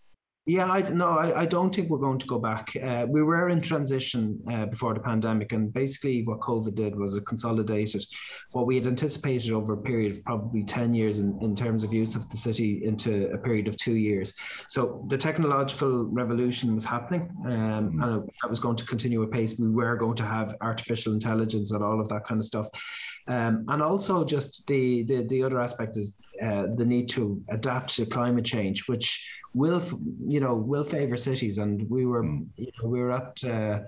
Yeah, 0.49 0.71
I 0.71 0.79
no, 0.81 1.09
I, 1.09 1.41
I 1.41 1.45
don't 1.45 1.75
think 1.75 1.89
we're 1.89 1.97
going 1.97 2.19
to 2.19 2.25
go 2.25 2.39
back. 2.39 2.73
Uh, 2.81 3.05
we 3.05 3.21
were 3.21 3.49
in 3.49 3.59
transition 3.59 4.41
uh, 4.49 4.65
before 4.65 4.93
the 4.93 5.01
pandemic, 5.01 5.51
and 5.51 5.73
basically 5.73 6.23
what 6.23 6.39
COVID 6.39 6.73
did 6.73 6.95
was 6.97 7.15
it 7.15 7.25
consolidated 7.25 8.05
what 8.53 8.65
we 8.65 8.75
had 8.75 8.87
anticipated 8.87 9.51
over 9.51 9.73
a 9.73 9.77
period 9.77 10.13
of 10.13 10.23
probably 10.23 10.63
ten 10.63 10.93
years 10.93 11.19
in, 11.19 11.37
in 11.41 11.53
terms 11.53 11.83
of 11.83 11.91
use 11.91 12.15
of 12.15 12.29
the 12.29 12.37
city 12.37 12.85
into 12.85 13.29
a 13.31 13.37
period 13.37 13.67
of 13.67 13.75
two 13.75 13.95
years. 13.95 14.35
So 14.69 15.05
the 15.09 15.17
technological 15.17 16.05
revolution 16.05 16.73
was 16.73 16.85
happening, 16.85 17.29
um, 17.45 17.51
mm-hmm. 17.51 18.01
and 18.03 18.29
that 18.41 18.49
was 18.49 18.61
going 18.61 18.77
to 18.77 18.85
continue 18.85 19.21
at 19.23 19.31
pace. 19.31 19.59
We 19.59 19.69
were 19.69 19.97
going 19.97 20.15
to 20.15 20.25
have 20.25 20.55
artificial 20.61 21.11
intelligence 21.11 21.73
and 21.73 21.83
all 21.83 21.99
of 21.99 22.07
that 22.07 22.25
kind 22.25 22.39
of 22.39 22.45
stuff, 22.45 22.69
um, 23.27 23.65
and 23.67 23.83
also 23.83 24.23
just 24.23 24.65
the 24.67 25.03
the 25.03 25.27
the 25.27 25.43
other 25.43 25.59
aspect 25.59 25.97
is 25.97 26.21
uh, 26.41 26.67
the 26.75 26.85
need 26.85 27.09
to 27.09 27.41
adapt 27.49 27.95
to 27.95 28.05
climate 28.05 28.45
change, 28.45 28.87
which 28.87 29.29
will 29.53 29.81
you 30.25 30.39
know 30.39 30.53
will 30.53 30.83
favor 30.83 31.17
cities. 31.17 31.57
And 31.57 31.89
we 31.89 32.05
were 32.05 32.23
mm. 32.23 32.47
you 32.57 32.71
know, 32.81 32.89
we 32.89 32.99
were 32.99 33.11
at 33.11 33.43
uh, 33.43 33.79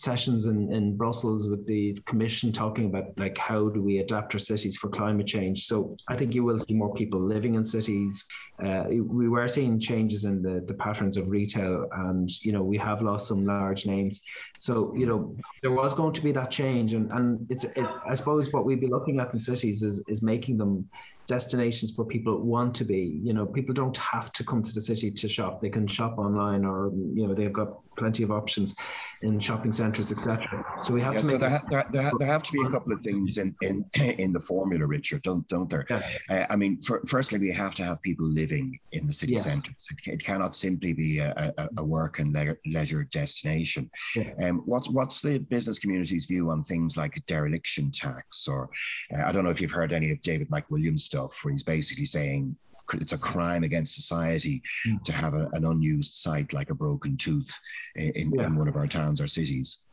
sessions 0.00 0.46
in, 0.46 0.72
in 0.72 0.96
Brussels 0.96 1.48
with 1.50 1.66
the 1.66 1.92
Commission 2.06 2.52
talking 2.52 2.86
about 2.86 3.18
like 3.18 3.36
how 3.36 3.68
do 3.68 3.82
we 3.82 3.98
adapt 3.98 4.34
our 4.34 4.38
cities 4.38 4.76
for 4.76 4.88
climate 4.88 5.26
change. 5.26 5.66
So 5.66 5.96
I 6.08 6.16
think 6.16 6.34
you 6.34 6.42
will 6.42 6.58
see 6.58 6.74
more 6.74 6.94
people 6.94 7.20
living 7.20 7.54
in 7.54 7.64
cities. 7.64 8.26
Uh, 8.64 8.84
we 8.88 9.28
were 9.28 9.48
seeing 9.48 9.78
changes 9.78 10.24
in 10.24 10.42
the, 10.42 10.64
the 10.66 10.74
patterns 10.74 11.16
of 11.16 11.28
retail, 11.28 11.86
and 11.92 12.30
you 12.42 12.52
know 12.52 12.62
we 12.62 12.78
have 12.78 13.02
lost 13.02 13.28
some 13.28 13.44
large 13.44 13.86
names. 13.86 14.22
So 14.58 14.92
you 14.96 15.06
know 15.06 15.36
there 15.62 15.72
was 15.72 15.92
going 15.94 16.14
to 16.14 16.22
be 16.22 16.32
that 16.32 16.50
change, 16.50 16.94
and 16.94 17.10
and 17.12 17.50
it's 17.50 17.64
it, 17.64 17.86
I 18.06 18.14
suppose 18.14 18.52
what 18.52 18.64
we'd 18.64 18.80
be 18.80 18.86
looking 18.86 19.20
at 19.20 19.32
in 19.34 19.40
cities 19.40 19.82
is 19.82 20.02
is 20.08 20.22
making 20.22 20.56
them 20.56 20.88
destinations 21.30 21.96
where 21.96 22.06
people 22.06 22.40
want 22.40 22.74
to 22.74 22.84
be. 22.84 23.20
You 23.22 23.32
know, 23.32 23.46
people 23.46 23.72
don't 23.72 23.96
have 23.96 24.32
to 24.32 24.42
come 24.42 24.64
to 24.64 24.72
the 24.72 24.80
city 24.80 25.12
to 25.12 25.28
shop. 25.28 25.60
They 25.60 25.70
can 25.70 25.86
shop 25.86 26.18
online, 26.18 26.64
or 26.64 26.90
you 27.14 27.24
know, 27.28 27.34
they've 27.34 27.52
got 27.52 27.78
plenty 27.96 28.22
of 28.22 28.30
options 28.30 28.74
in 29.22 29.38
shopping 29.38 29.72
centres, 29.72 30.10
etc. 30.10 30.64
So 30.84 30.94
we 30.94 31.02
have 31.02 31.14
yeah, 31.14 31.20
to. 31.20 31.26
So 31.26 31.32
make 31.32 31.40
there, 31.42 31.50
ha- 31.50 31.66
there, 31.70 31.86
there, 31.92 32.02
ha- 32.02 32.16
there, 32.18 32.26
have 32.26 32.42
to 32.42 32.52
be 32.52 32.62
a 32.62 32.70
couple 32.70 32.92
of 32.92 33.00
things 33.02 33.38
in 33.38 33.54
in 33.62 33.84
in 34.24 34.32
the 34.32 34.40
formula, 34.40 34.86
Richard, 34.86 35.22
don't 35.22 35.46
don't 35.48 35.70
there? 35.70 35.86
Yeah. 35.88 36.02
Uh, 36.30 36.46
I 36.50 36.56
mean, 36.56 36.80
for, 36.80 37.02
firstly, 37.06 37.38
we 37.38 37.52
have 37.52 37.74
to 37.76 37.84
have 37.84 38.00
people 38.02 38.26
living 38.26 38.78
in 38.92 39.06
the 39.06 39.12
city 39.12 39.34
yes. 39.34 39.44
centres. 39.44 39.84
It, 39.90 40.14
it, 40.14 40.24
cannot 40.24 40.56
simply 40.56 40.92
be 40.92 41.18
a, 41.18 41.52
a, 41.58 41.68
a 41.78 41.84
work 41.84 42.18
and 42.18 42.32
le- 42.32 42.56
leisure 42.66 43.04
destination. 43.04 43.90
Yeah. 44.16 44.32
Um, 44.42 44.62
what's 44.64 44.88
what's 44.88 45.20
the 45.22 45.38
business 45.38 45.78
community's 45.78 46.26
view 46.26 46.50
on 46.50 46.64
things 46.64 46.96
like 46.96 47.16
a 47.16 47.20
dereliction 47.20 47.90
tax, 47.90 48.48
or 48.48 48.70
uh, 49.14 49.22
I 49.26 49.32
don't 49.32 49.44
know 49.44 49.50
if 49.50 49.60
you've 49.60 49.78
heard 49.80 49.92
any 49.92 50.10
of 50.10 50.22
David 50.22 50.48
McWilliams 50.48 51.00
stuff, 51.00 51.19
where 51.42 51.52
he's 51.52 51.62
basically 51.62 52.04
saying 52.04 52.56
it's 52.94 53.12
a 53.12 53.18
crime 53.18 53.62
against 53.62 53.94
society 53.94 54.62
mm. 54.86 55.02
to 55.04 55.12
have 55.12 55.34
a, 55.34 55.48
an 55.52 55.64
unused 55.64 56.14
site 56.14 56.52
like 56.52 56.70
a 56.70 56.74
broken 56.74 57.16
tooth 57.16 57.56
in, 57.94 58.32
yeah. 58.32 58.46
in, 58.46 58.56
one 58.56 58.68
of 58.68 58.76
our 58.76 58.86
towns 58.86 59.20
or 59.20 59.26
cities. 59.26 59.88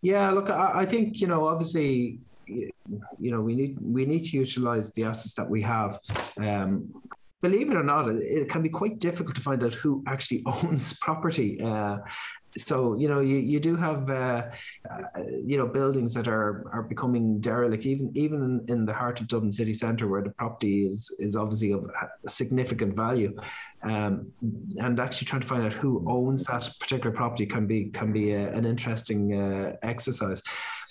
Yeah, 0.00 0.30
look, 0.30 0.50
I, 0.50 0.82
I 0.82 0.86
think 0.86 1.20
you 1.20 1.26
know, 1.26 1.46
obviously, 1.46 2.18
you 2.46 2.72
know, 3.18 3.40
we 3.40 3.54
need 3.54 3.78
we 3.80 4.06
need 4.06 4.24
to 4.26 4.36
utilize 4.38 4.92
the 4.92 5.04
assets 5.04 5.34
that 5.34 5.48
we 5.48 5.62
have. 5.62 5.98
Um, 6.38 6.92
believe 7.42 7.70
it 7.70 7.76
or 7.76 7.82
not, 7.82 8.08
it, 8.08 8.48
can 8.48 8.62
be 8.62 8.68
quite 8.68 8.98
difficult 8.98 9.34
to 9.34 9.42
find 9.42 9.62
out 9.62 9.74
who 9.74 10.02
actually 10.06 10.42
owns 10.46 10.96
property. 10.98 11.60
Uh, 11.60 11.98
so 12.56 12.94
you 12.96 13.08
know 13.08 13.20
you, 13.20 13.36
you 13.36 13.60
do 13.60 13.76
have 13.76 14.08
uh, 14.08 14.46
uh, 14.90 15.02
you 15.44 15.56
know 15.58 15.66
buildings 15.66 16.14
that 16.14 16.28
are 16.28 16.64
are 16.72 16.82
becoming 16.82 17.40
derelict 17.40 17.86
even 17.86 18.10
even 18.14 18.42
in, 18.42 18.64
in 18.72 18.84
the 18.84 18.92
heart 18.92 19.20
of 19.20 19.28
Dublin 19.28 19.52
city 19.52 19.74
centre 19.74 20.08
where 20.08 20.22
the 20.22 20.30
property 20.30 20.86
is 20.86 21.14
is 21.18 21.36
obviously 21.36 21.72
of 21.72 21.90
significant 22.26 22.96
value 22.96 23.34
um, 23.82 24.32
and 24.78 25.00
actually 25.00 25.26
trying 25.26 25.42
to 25.42 25.46
find 25.46 25.64
out 25.64 25.72
who 25.72 26.04
owns 26.08 26.44
that 26.44 26.70
particular 26.80 27.14
property 27.14 27.46
can 27.46 27.66
be 27.66 27.86
can 27.86 28.12
be 28.12 28.32
a, 28.32 28.52
an 28.52 28.64
interesting 28.64 29.34
uh, 29.34 29.76
exercise 29.82 30.42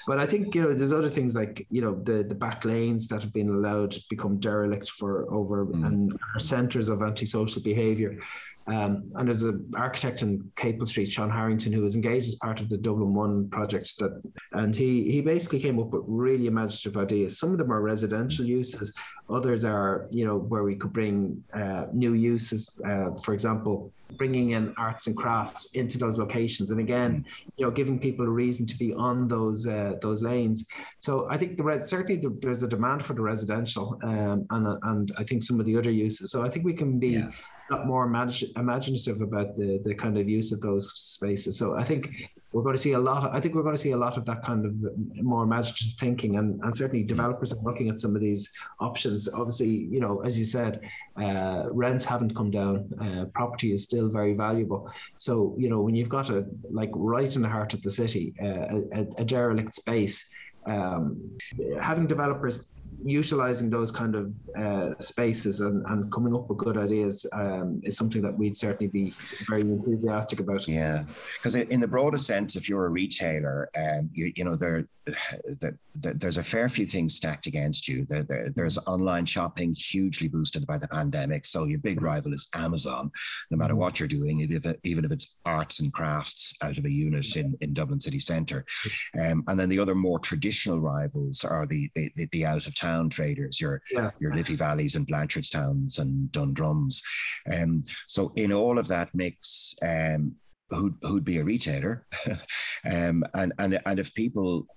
but 0.05 0.19
I 0.19 0.25
think 0.25 0.53
you 0.53 0.61
know 0.61 0.73
there's 0.73 0.91
other 0.91 1.09
things 1.09 1.33
like 1.35 1.65
you 1.69 1.81
know 1.81 1.95
the 2.03 2.23
the 2.23 2.35
back 2.35 2.65
lanes 2.65 3.07
that 3.07 3.21
have 3.21 3.33
been 3.33 3.49
allowed 3.49 3.91
to 3.91 4.03
become 4.09 4.37
derelict 4.37 4.89
for 4.89 5.31
over 5.33 5.65
mm. 5.65 5.85
and 5.85 6.19
are 6.35 6.39
centres 6.39 6.89
of 6.89 7.01
antisocial 7.01 7.61
behaviour. 7.61 8.17
Um, 8.67 9.11
and 9.15 9.27
there's 9.27 9.43
an 9.43 9.71
architect 9.75 10.21
in 10.21 10.51
Capel 10.55 10.85
Street, 10.85 11.09
Sean 11.09 11.29
Harrington, 11.29 11.73
who 11.73 11.81
was 11.81 11.95
engaged 11.95 12.29
as 12.29 12.35
part 12.35 12.61
of 12.61 12.69
the 12.69 12.77
Dublin 12.77 13.13
One 13.13 13.49
project. 13.49 13.97
That, 13.99 14.21
and 14.53 14.75
he 14.75 15.11
he 15.11 15.21
basically 15.21 15.59
came 15.59 15.79
up 15.79 15.87
with 15.87 16.03
really 16.07 16.47
imaginative 16.47 16.97
ideas. 16.97 17.39
Some 17.39 17.51
of 17.51 17.57
them 17.57 17.71
are 17.71 17.81
residential 17.81 18.45
uses, 18.45 18.95
others 19.29 19.65
are 19.65 20.07
you 20.11 20.25
know 20.25 20.37
where 20.37 20.63
we 20.63 20.75
could 20.75 20.93
bring 20.93 21.43
uh, 21.53 21.85
new 21.91 22.13
uses. 22.13 22.79
Uh, 22.85 23.11
for 23.23 23.33
example, 23.33 23.91
bringing 24.17 24.51
in 24.51 24.73
arts 24.77 25.07
and 25.07 25.17
crafts 25.17 25.73
into 25.73 25.97
those 25.97 26.17
locations, 26.17 26.71
and 26.71 26.79
again, 26.79 27.25
you 27.57 27.65
know, 27.65 27.71
giving 27.71 27.99
people 27.99 28.25
a 28.25 28.29
reason 28.29 28.65
to 28.65 28.77
be 28.77 28.93
on 28.93 29.27
those 29.27 29.67
uh, 29.67 29.93
those 30.01 30.21
lanes. 30.21 30.67
So 30.99 31.27
I 31.29 31.37
think 31.37 31.57
the 31.57 31.63
red 31.63 31.83
certainly 31.83 32.21
the, 32.21 32.37
there's 32.41 32.63
a 32.63 32.67
demand 32.67 33.03
for 33.03 33.13
the 33.13 33.21
residential, 33.21 33.99
um, 34.03 34.45
and 34.51 34.79
and 34.83 35.11
I 35.17 35.23
think 35.23 35.43
some 35.43 35.59
of 35.59 35.65
the 35.65 35.77
other 35.77 35.91
uses. 35.91 36.31
So 36.31 36.45
I 36.45 36.49
think 36.49 36.65
we 36.65 36.73
can 36.73 36.99
be. 36.99 37.09
Yeah 37.09 37.29
lot 37.73 37.87
more 37.87 38.07
imag- 38.07 38.51
imaginative 38.57 39.21
about 39.21 39.55
the 39.55 39.79
the 39.83 39.93
kind 39.93 40.17
of 40.17 40.29
use 40.29 40.51
of 40.51 40.61
those 40.61 40.85
spaces. 40.93 41.57
So 41.57 41.75
I 41.75 41.83
think 41.83 42.09
we're 42.51 42.61
going 42.61 42.75
to 42.75 42.81
see 42.81 42.93
a 42.93 42.99
lot. 42.99 43.23
Of, 43.23 43.33
I 43.35 43.39
think 43.39 43.55
we're 43.55 43.63
going 43.63 43.75
to 43.75 43.81
see 43.81 43.91
a 43.91 43.97
lot 43.97 44.15
of 44.17 44.25
that 44.25 44.43
kind 44.43 44.65
of 44.65 44.73
more 45.31 45.43
imaginative 45.43 45.97
thinking, 45.99 46.37
and 46.37 46.61
and 46.63 46.75
certainly 46.75 47.03
developers 47.03 47.51
are 47.53 47.63
looking 47.63 47.89
at 47.89 47.99
some 47.99 48.15
of 48.15 48.21
these 48.21 48.43
options. 48.79 49.27
Obviously, 49.27 49.69
you 49.93 49.99
know, 49.99 50.21
as 50.21 50.37
you 50.39 50.45
said, 50.45 50.81
uh, 51.17 51.63
rents 51.71 52.05
haven't 52.05 52.35
come 52.35 52.51
down. 52.51 52.75
Uh, 53.01 53.25
property 53.33 53.73
is 53.73 53.83
still 53.83 54.07
very 54.09 54.33
valuable. 54.33 54.91
So 55.15 55.55
you 55.57 55.69
know, 55.69 55.81
when 55.81 55.95
you've 55.95 56.15
got 56.17 56.29
a 56.29 56.45
like 56.69 56.91
right 56.93 57.35
in 57.35 57.41
the 57.41 57.49
heart 57.49 57.73
of 57.73 57.81
the 57.81 57.91
city, 57.91 58.33
uh, 58.41 58.65
a, 58.99 59.01
a 59.23 59.25
derelict 59.25 59.73
space. 59.73 60.17
Um, 60.65 61.37
having 61.81 62.07
developers 62.07 62.63
utilizing 63.05 63.69
those 63.69 63.91
kind 63.91 64.15
of 64.15 64.33
uh, 64.57 64.97
spaces 64.99 65.61
and, 65.61 65.85
and 65.87 66.11
coming 66.11 66.33
up 66.33 66.49
with 66.49 66.57
good 66.57 66.77
ideas 66.77 67.25
um, 67.33 67.81
is 67.83 67.97
something 67.97 68.21
that 68.21 68.37
we'd 68.37 68.57
certainly 68.57 68.87
be 68.87 69.13
very 69.47 69.61
enthusiastic 69.61 70.39
about. 70.39 70.67
Yeah, 70.67 71.03
because 71.37 71.55
in 71.55 71.79
the 71.79 71.87
broader 71.87 72.17
sense, 72.17 72.55
if 72.55 72.69
you're 72.69 72.85
a 72.85 72.89
retailer, 72.89 73.69
um, 73.75 74.09
you, 74.13 74.31
you 74.35 74.45
know 74.45 74.55
there, 74.55 74.87
there, 75.59 75.77
there's 75.95 76.37
a 76.37 76.43
fair 76.43 76.69
few 76.69 76.85
things 76.85 77.15
stacked 77.15 77.47
against 77.47 77.87
you. 77.87 78.05
There, 78.05 78.23
there, 78.23 78.49
there's 78.55 78.77
online 78.87 79.25
shopping 79.25 79.73
hugely 79.73 80.27
boosted 80.27 80.65
by 80.65 80.77
the 80.77 80.87
pandemic, 80.87 81.45
so 81.45 81.65
your 81.65 81.79
big 81.79 82.01
rival 82.01 82.33
is 82.33 82.47
Amazon. 82.55 83.11
No 83.51 83.57
matter 83.57 83.75
what 83.75 83.99
you're 83.99 84.07
doing, 84.07 84.39
even 84.83 85.05
if 85.05 85.11
it's 85.11 85.41
arts 85.45 85.79
and 85.79 85.91
crafts 85.93 86.55
out 86.61 86.77
of 86.77 86.85
a 86.85 86.91
unit 86.91 87.35
in, 87.35 87.55
in 87.61 87.73
Dublin 87.73 87.99
city 87.99 88.19
centre, 88.19 88.65
um, 89.19 89.43
and 89.47 89.59
then 89.59 89.69
the 89.69 89.79
other 89.79 89.95
more 89.95 90.19
traditional 90.19 90.79
rivals 90.79 91.43
are 91.43 91.65
the 91.65 91.89
the, 91.95 92.27
the 92.31 92.45
out 92.45 92.67
of 92.67 92.75
town 92.75 92.92
traders, 93.09 93.59
your 93.59 93.81
yeah. 93.91 94.11
your 94.19 94.33
Liffey 94.33 94.55
Valleys 94.55 94.95
and 94.95 95.07
Blanchardstowns 95.07 95.99
and 95.99 96.31
Dundrums. 96.31 97.01
Um, 97.51 97.81
so 98.07 98.31
in 98.35 98.51
all 98.51 98.77
of 98.77 98.87
that 98.87 99.09
mix, 99.13 99.75
um, 99.83 100.35
who'd, 100.69 100.95
who'd 101.01 101.25
be 101.25 101.39
a 101.39 101.43
retailer, 101.43 102.05
um, 102.91 103.23
and 103.33 103.53
and 103.59 103.79
and 103.85 103.99
if 103.99 104.13
people 104.13 104.67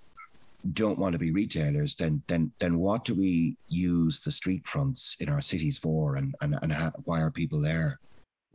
don't 0.73 0.99
want 0.99 1.13
to 1.13 1.19
be 1.19 1.31
retailers, 1.31 1.95
then 1.97 2.23
then 2.27 2.53
then 2.59 2.79
what 2.79 3.05
do 3.05 3.15
we 3.15 3.57
use 3.69 4.21
the 4.21 4.33
street 4.33 4.67
fronts 4.67 5.17
in 5.21 5.29
our 5.29 5.41
cities 5.41 5.79
for, 5.79 6.17
and 6.17 6.35
and, 6.41 6.59
and 6.63 6.73
how, 6.73 6.93
why 7.05 7.21
are 7.21 7.31
people 7.31 7.61
there? 7.61 7.99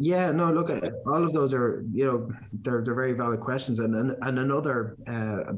Yeah, 0.04 0.32
no, 0.32 0.52
look, 0.52 0.72
uh, 0.72 0.90
all 1.06 1.24
of 1.24 1.32
those 1.32 1.54
are, 1.54 1.86
you 1.94 2.06
know, 2.06 2.32
they're, 2.64 2.82
they're 2.84 2.96
very 2.96 3.14
valid 3.14 3.40
questions. 3.40 3.78
And, 3.78 3.94
and, 3.96 4.16
and 4.24 4.40
another 4.40 4.98
uh, 5.06 5.54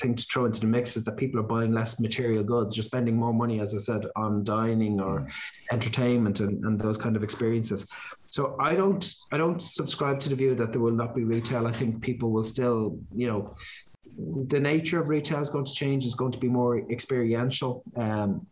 thing 0.00 0.16
to 0.16 0.24
throw 0.24 0.46
into 0.46 0.60
the 0.60 0.66
mix 0.66 0.96
is 0.96 1.04
that 1.04 1.16
people 1.16 1.38
are 1.38 1.44
buying 1.44 1.70
less 1.70 2.00
material 2.00 2.42
goods. 2.42 2.76
You're 2.76 2.82
spending 2.82 3.16
more 3.16 3.32
money, 3.32 3.60
as 3.60 3.72
I 3.72 3.78
said, 3.78 4.06
on 4.16 4.42
dining 4.42 5.00
or 5.00 5.28
entertainment 5.70 6.40
and, 6.40 6.64
and 6.64 6.80
those 6.80 6.98
kind 6.98 7.14
of 7.14 7.22
experiences. 7.22 7.88
So 8.24 8.56
I 8.58 8.74
don't, 8.74 9.08
I 9.30 9.36
don't 9.36 9.62
subscribe 9.62 10.18
to 10.20 10.28
the 10.28 10.34
view 10.34 10.56
that 10.56 10.72
there 10.72 10.80
will 10.80 10.90
not 10.90 11.14
be 11.14 11.22
retail. 11.22 11.68
I 11.68 11.72
think 11.72 12.02
people 12.02 12.32
will 12.32 12.42
still, 12.42 12.98
you 13.14 13.28
know, 13.28 13.54
the 14.48 14.58
nature 14.58 15.00
of 15.00 15.08
retail 15.08 15.40
is 15.40 15.50
going 15.50 15.66
to 15.66 15.72
change. 15.72 16.04
Is 16.04 16.14
going 16.16 16.32
to 16.32 16.38
be 16.38 16.48
more 16.48 16.78
experiential. 16.90 17.84
Um, 17.96 18.46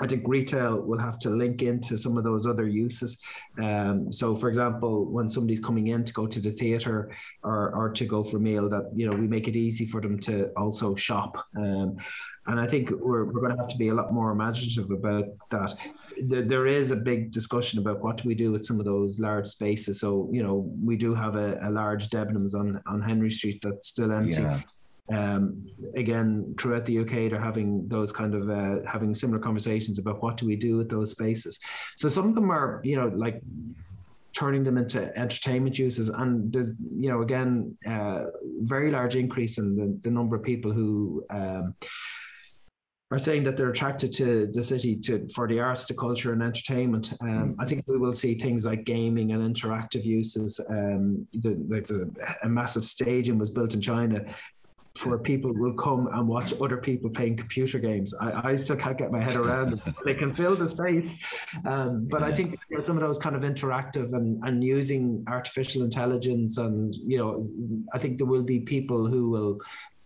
I 0.00 0.06
think 0.06 0.22
retail 0.26 0.82
will 0.82 0.98
have 0.98 1.18
to 1.20 1.30
link 1.30 1.62
into 1.62 1.96
some 1.96 2.16
of 2.18 2.24
those 2.24 2.46
other 2.46 2.66
uses. 2.66 3.22
Um, 3.58 4.12
so, 4.12 4.34
for 4.34 4.48
example, 4.48 5.06
when 5.06 5.28
somebody's 5.28 5.60
coming 5.60 5.88
in 5.88 6.04
to 6.04 6.12
go 6.12 6.26
to 6.26 6.40
the 6.40 6.52
theatre 6.52 7.14
or, 7.42 7.74
or 7.74 7.90
to 7.90 8.04
go 8.04 8.24
for 8.24 8.38
a 8.38 8.40
meal, 8.40 8.68
that 8.68 8.90
you 8.94 9.08
know 9.08 9.16
we 9.16 9.26
make 9.26 9.48
it 9.48 9.56
easy 9.56 9.86
for 9.86 10.00
them 10.00 10.18
to 10.20 10.46
also 10.56 10.94
shop. 10.94 11.36
Um, 11.56 11.98
and 12.46 12.58
I 12.58 12.66
think 12.66 12.90
we're, 12.90 13.24
we're 13.24 13.40
going 13.40 13.52
to 13.52 13.62
have 13.62 13.68
to 13.68 13.78
be 13.78 13.88
a 13.88 13.94
lot 13.94 14.12
more 14.12 14.32
imaginative 14.32 14.90
about 14.90 15.26
that. 15.50 15.76
There, 16.24 16.42
there 16.42 16.66
is 16.66 16.90
a 16.90 16.96
big 16.96 17.30
discussion 17.30 17.78
about 17.78 18.02
what 18.02 18.16
do 18.16 18.26
we 18.26 18.34
do 18.34 18.50
with 18.50 18.64
some 18.64 18.80
of 18.80 18.84
those 18.84 19.20
large 19.20 19.46
spaces. 19.46 20.00
So, 20.00 20.28
you 20.32 20.42
know, 20.42 20.68
we 20.82 20.96
do 20.96 21.14
have 21.14 21.36
a, 21.36 21.60
a 21.62 21.70
large 21.70 22.08
Debenhams 22.08 22.54
on, 22.54 22.82
on 22.86 23.00
Henry 23.00 23.30
Street 23.30 23.60
that's 23.62 23.88
still 23.88 24.10
empty. 24.10 24.32
Yeah. 24.32 24.60
Um, 25.10 25.66
again, 25.96 26.54
throughout 26.58 26.86
the 26.86 26.98
UK, 26.98 27.30
they're 27.30 27.40
having 27.40 27.88
those 27.88 28.12
kind 28.12 28.34
of 28.34 28.48
uh, 28.48 28.86
having 28.88 29.14
similar 29.14 29.38
conversations 29.38 29.98
about 29.98 30.22
what 30.22 30.36
do 30.36 30.46
we 30.46 30.56
do 30.56 30.76
with 30.76 30.88
those 30.88 31.10
spaces. 31.10 31.58
So 31.96 32.08
some 32.08 32.28
of 32.28 32.34
them 32.34 32.50
are, 32.50 32.80
you 32.84 32.96
know, 32.96 33.08
like 33.08 33.40
turning 34.34 34.64
them 34.64 34.78
into 34.78 35.16
entertainment 35.18 35.78
uses, 35.78 36.08
and 36.08 36.52
there's, 36.52 36.70
you 36.96 37.10
know, 37.10 37.22
again, 37.22 37.76
uh, 37.86 38.26
very 38.60 38.90
large 38.90 39.16
increase 39.16 39.58
in 39.58 39.76
the, 39.76 39.98
the 40.02 40.10
number 40.10 40.36
of 40.36 40.42
people 40.42 40.72
who. 40.72 41.24
Um, 41.30 41.74
are 43.10 43.18
saying 43.18 43.44
that 43.44 43.58
they're 43.58 43.68
attracted 43.68 44.10
to 44.10 44.46
the 44.52 44.62
city 44.62 44.96
to 44.96 45.28
for 45.34 45.46
the 45.46 45.60
arts, 45.60 45.84
the 45.84 45.92
culture, 45.92 46.32
and 46.32 46.42
entertainment. 46.42 47.12
Um, 47.20 47.56
I 47.60 47.66
think 47.66 47.84
we 47.86 47.98
will 47.98 48.14
see 48.14 48.38
things 48.38 48.64
like 48.64 48.84
gaming 48.84 49.32
and 49.32 49.54
interactive 49.54 50.04
uses. 50.04 50.58
Um, 50.70 51.28
the, 51.34 52.06
a, 52.42 52.46
a, 52.46 52.48
massive 52.48 52.86
stadium 52.86 53.36
was 53.36 53.50
built 53.50 53.74
in 53.74 53.82
China 53.82 54.24
for 54.94 55.18
people 55.18 55.52
will 55.54 55.74
come 55.74 56.08
and 56.12 56.28
watch 56.28 56.52
other 56.60 56.76
people 56.76 57.08
playing 57.10 57.36
computer 57.36 57.78
games. 57.78 58.14
I, 58.20 58.50
I 58.50 58.56
still 58.56 58.76
can't 58.76 58.98
get 58.98 59.10
my 59.10 59.22
head 59.22 59.36
around 59.36 59.74
it. 59.74 59.80
They 60.04 60.14
can 60.14 60.34
fill 60.34 60.56
the 60.56 60.68
space. 60.68 61.24
Um, 61.64 62.06
but 62.10 62.22
I 62.22 62.32
think 62.32 62.58
you 62.68 62.76
know, 62.76 62.82
some 62.82 62.96
of 62.96 63.02
those 63.02 63.18
kind 63.18 63.36
of 63.36 63.42
interactive 63.42 64.12
and, 64.12 64.42
and 64.44 64.62
using 64.62 65.24
artificial 65.28 65.82
intelligence 65.82 66.58
and, 66.58 66.94
you 66.94 67.18
know, 67.18 67.42
I 67.92 67.98
think 67.98 68.18
there 68.18 68.26
will 68.26 68.42
be 68.42 68.60
people 68.60 69.06
who 69.06 69.30
will 69.30 69.58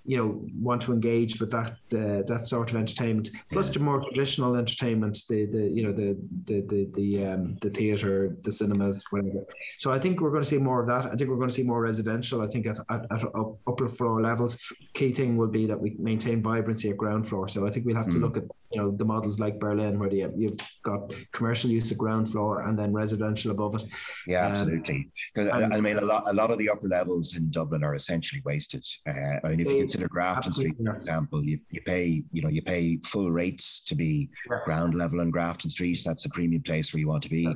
you 0.07 0.17
know 0.17 0.41
want 0.61 0.83
to 0.83 0.93
engage 0.93 1.41
with 1.41 1.51
that 1.51 1.73
uh, 1.95 2.23
that 2.27 2.47
sort 2.47 2.71
of 2.71 2.77
entertainment. 2.77 3.31
Plus 3.51 3.71
the 3.71 3.81
more 3.81 4.01
traditional 4.01 4.57
entertainment 4.57 5.19
the 5.29 5.47
the 5.47 5.69
you 5.77 5.83
know 5.83 5.93
the 5.93 6.17
the 6.45 6.61
the 6.63 6.91
the, 6.95 7.25
um, 7.27 7.57
the 7.61 7.71
theater 7.71 8.37
the 8.43 8.53
cinemas 8.53 9.05
whatever. 9.11 9.45
So 9.79 9.93
i 9.93 9.99
think 9.99 10.21
we're 10.21 10.31
going 10.31 10.43
to 10.43 10.49
see 10.49 10.59
more 10.59 10.81
of 10.81 10.87
that. 10.87 11.07
I 11.13 11.17
think 11.17 11.31
we're 11.31 11.37
going 11.37 11.49
to 11.49 11.55
see 11.55 11.63
more 11.63 11.81
residential 11.81 12.43
i 12.43 12.47
think 12.47 12.67
at, 12.67 12.79
at, 12.89 13.03
at 13.11 13.25
upper 13.67 13.89
floor 13.89 14.23
levels. 14.23 14.59
Key 14.95 15.13
thing 15.13 15.37
will 15.37 15.49
be 15.59 15.67
that 15.67 15.81
we 15.81 15.97
maintain 15.99 16.43
vibrancy 16.43 16.91
at 16.91 16.97
ground 16.97 17.29
floor. 17.29 17.49
So 17.49 17.67
i 17.67 17.71
think 17.71 17.87
we'll 17.87 17.97
have 17.97 18.09
to 18.11 18.19
mm. 18.19 18.23
look 18.23 18.37
at 18.37 18.45
you 18.77 18.83
know 18.83 18.91
the 18.91 19.05
models 19.05 19.41
like 19.41 19.59
Berlin, 19.59 19.99
where 19.99 20.13
you, 20.13 20.31
you've 20.37 20.59
got 20.83 21.15
commercial 21.33 21.71
use 21.71 21.91
of 21.91 21.97
ground 21.97 22.31
floor 22.31 22.63
and 22.69 22.79
then 22.79 22.93
residential 22.93 23.51
above 23.51 23.77
it. 23.77 23.85
Yeah, 24.27 24.45
um, 24.45 24.51
absolutely. 24.51 25.09
Because 25.35 25.51
um, 25.51 25.73
I 25.73 25.81
mean, 25.81 25.97
a 25.97 26.05
lot, 26.05 26.25
a 26.27 26.33
lot 26.35 26.51
of 26.51 26.59
the 26.59 26.69
upper 26.69 26.89
levels 26.89 27.37
in 27.37 27.51
Dublin 27.51 27.83
are 27.83 27.95
essentially 27.95 28.43
wasted. 28.45 28.85
Uh, 29.09 29.41
I 29.43 29.49
mean, 29.49 29.61
if 29.61 29.69
you 29.69 29.79
consider 29.79 30.09
Grafton 30.09 30.53
Street, 30.53 30.75
for 30.85 30.95
example, 30.95 31.43
you, 31.43 31.59
you 31.71 31.81
pay 31.81 32.23
you 32.33 32.43
know 32.43 32.51
you 32.51 32.61
pay 32.61 32.99
full 32.99 33.31
rates 33.31 33.83
to 33.87 33.95
be 33.95 34.29
yeah. 34.51 34.59
ground 34.67 34.93
level 34.93 35.21
in 35.21 35.31
Grafton 35.31 35.71
Street. 35.71 35.99
That's 36.05 36.27
a 36.27 36.31
premium 36.31 36.63
place 36.63 36.93
where 36.93 37.01
you 37.01 37.09
want 37.09 37.23
to 37.23 37.31
be. 37.31 37.49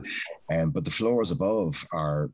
Um, 0.50 0.70
but 0.70 0.86
the 0.86 0.90
floors 0.90 1.32
above 1.32 1.86
are 1.92 2.30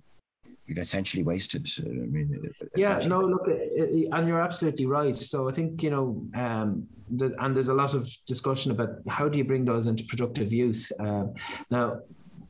essentially 0.68 1.22
wasted. 1.22 1.68
I 1.78 1.88
mean, 1.88 2.52
yeah, 2.74 2.98
no, 3.06 3.18
look, 3.18 3.46
and 3.48 4.28
you're 4.28 4.40
absolutely 4.40 4.86
right. 4.86 5.16
So 5.16 5.48
I 5.48 5.52
think 5.52 5.82
you 5.82 5.90
know, 5.90 6.26
um, 6.34 6.86
the, 7.10 7.34
and 7.42 7.54
there's 7.54 7.68
a 7.68 7.74
lot 7.74 7.94
of 7.94 8.08
discussion 8.26 8.72
about 8.72 8.90
how 9.08 9.28
do 9.28 9.38
you 9.38 9.44
bring 9.44 9.64
those 9.64 9.86
into 9.86 10.04
productive 10.04 10.52
use. 10.52 10.90
Um, 10.98 11.34
now, 11.70 12.00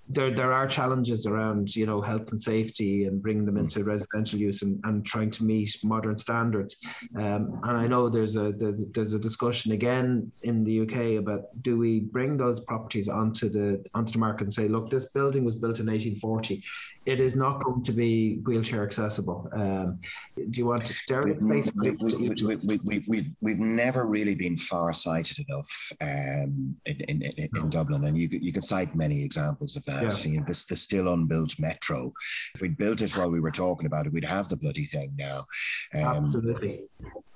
there 0.09 0.33
there 0.33 0.53
are 0.53 0.67
challenges 0.67 1.27
around 1.27 1.75
you 1.75 1.87
know 1.87 2.01
health 2.01 2.31
and 2.31 2.41
safety 2.41 3.05
and 3.05 3.21
bringing 3.21 3.45
them 3.45 3.57
into 3.57 3.83
residential 3.83 4.39
use 4.39 4.63
and, 4.63 4.81
and 4.85 5.05
trying 5.05 5.31
to 5.33 5.45
meet 5.45 5.77
modern 5.85 6.17
standards. 6.17 6.77
Um, 7.17 7.61
and 7.65 7.77
I 7.77 7.87
know 7.87 8.09
there's 8.09 8.37
a 8.37 8.53
there's 8.57 9.15
a 9.15 9.19
discussion 9.19 9.73
again 9.73 10.31
in 10.43 10.65
the 10.65 10.83
UK 10.83 11.19
about 11.19 11.47
do 11.63 11.77
we 11.77 12.01
bring 12.01 12.37
those 12.37 12.61
properties 12.61 13.09
onto 13.09 13.49
the 13.49 13.85
onto 13.95 14.13
the 14.13 14.19
market 14.19 14.45
and 14.45 14.53
say 14.53 14.69
look 14.69 14.91
this 14.91 15.11
building 15.11 15.45
was 15.45 15.55
built 15.55 15.81
in 15.81 15.87
1840 15.87 16.63
it 17.07 17.21
is 17.21 17.37
not 17.37 17.63
going 17.63 17.85
to 17.85 17.93
be 17.93 18.41
wheelchair 18.45 18.83
accessible. 18.83 19.49
Um, 19.53 20.01
do 20.35 20.59
you 20.59 20.67
want? 20.67 20.93
Basically, 21.09 21.93
we, 21.93 22.15
we, 22.15 22.31
we, 22.31 22.81
we, 22.85 23.03
we've, 23.07 23.31
we've 23.41 23.61
never 23.61 24.05
really 24.05 24.35
been 24.35 24.57
far 24.57 24.93
sighted 24.93 25.39
enough 25.49 25.93
um, 26.01 26.77
in, 26.85 27.01
in, 27.09 27.23
in, 27.23 27.49
in, 27.55 27.71
Dublin, 27.71 28.05
and 28.05 28.19
you, 28.19 28.29
you 28.29 28.53
can 28.53 28.61
cite 28.61 28.95
many 28.97 29.23
examples 29.23 29.77
of 29.77 29.85
that. 29.85 29.96
Yeah. 30.03 30.33
You 30.33 30.41
know, 30.41 30.47
this 30.47 30.65
the 30.67 30.77
still 30.77 31.13
unbuilt 31.13 31.59
metro. 31.59 32.13
If 32.55 32.61
we'd 32.61 32.77
built 32.77 33.03
it 33.03 33.17
while 33.17 33.31
we 33.31 33.41
were 33.41 33.51
talking 33.51 33.87
about 33.87 34.07
it, 34.07 34.13
we'd 34.13 34.25
have 34.25 34.49
the 34.49 34.57
bloody 34.57 34.85
thing 34.85 35.13
now. 35.17 35.47
Um, 35.95 36.25
Absolutely. 36.25 36.85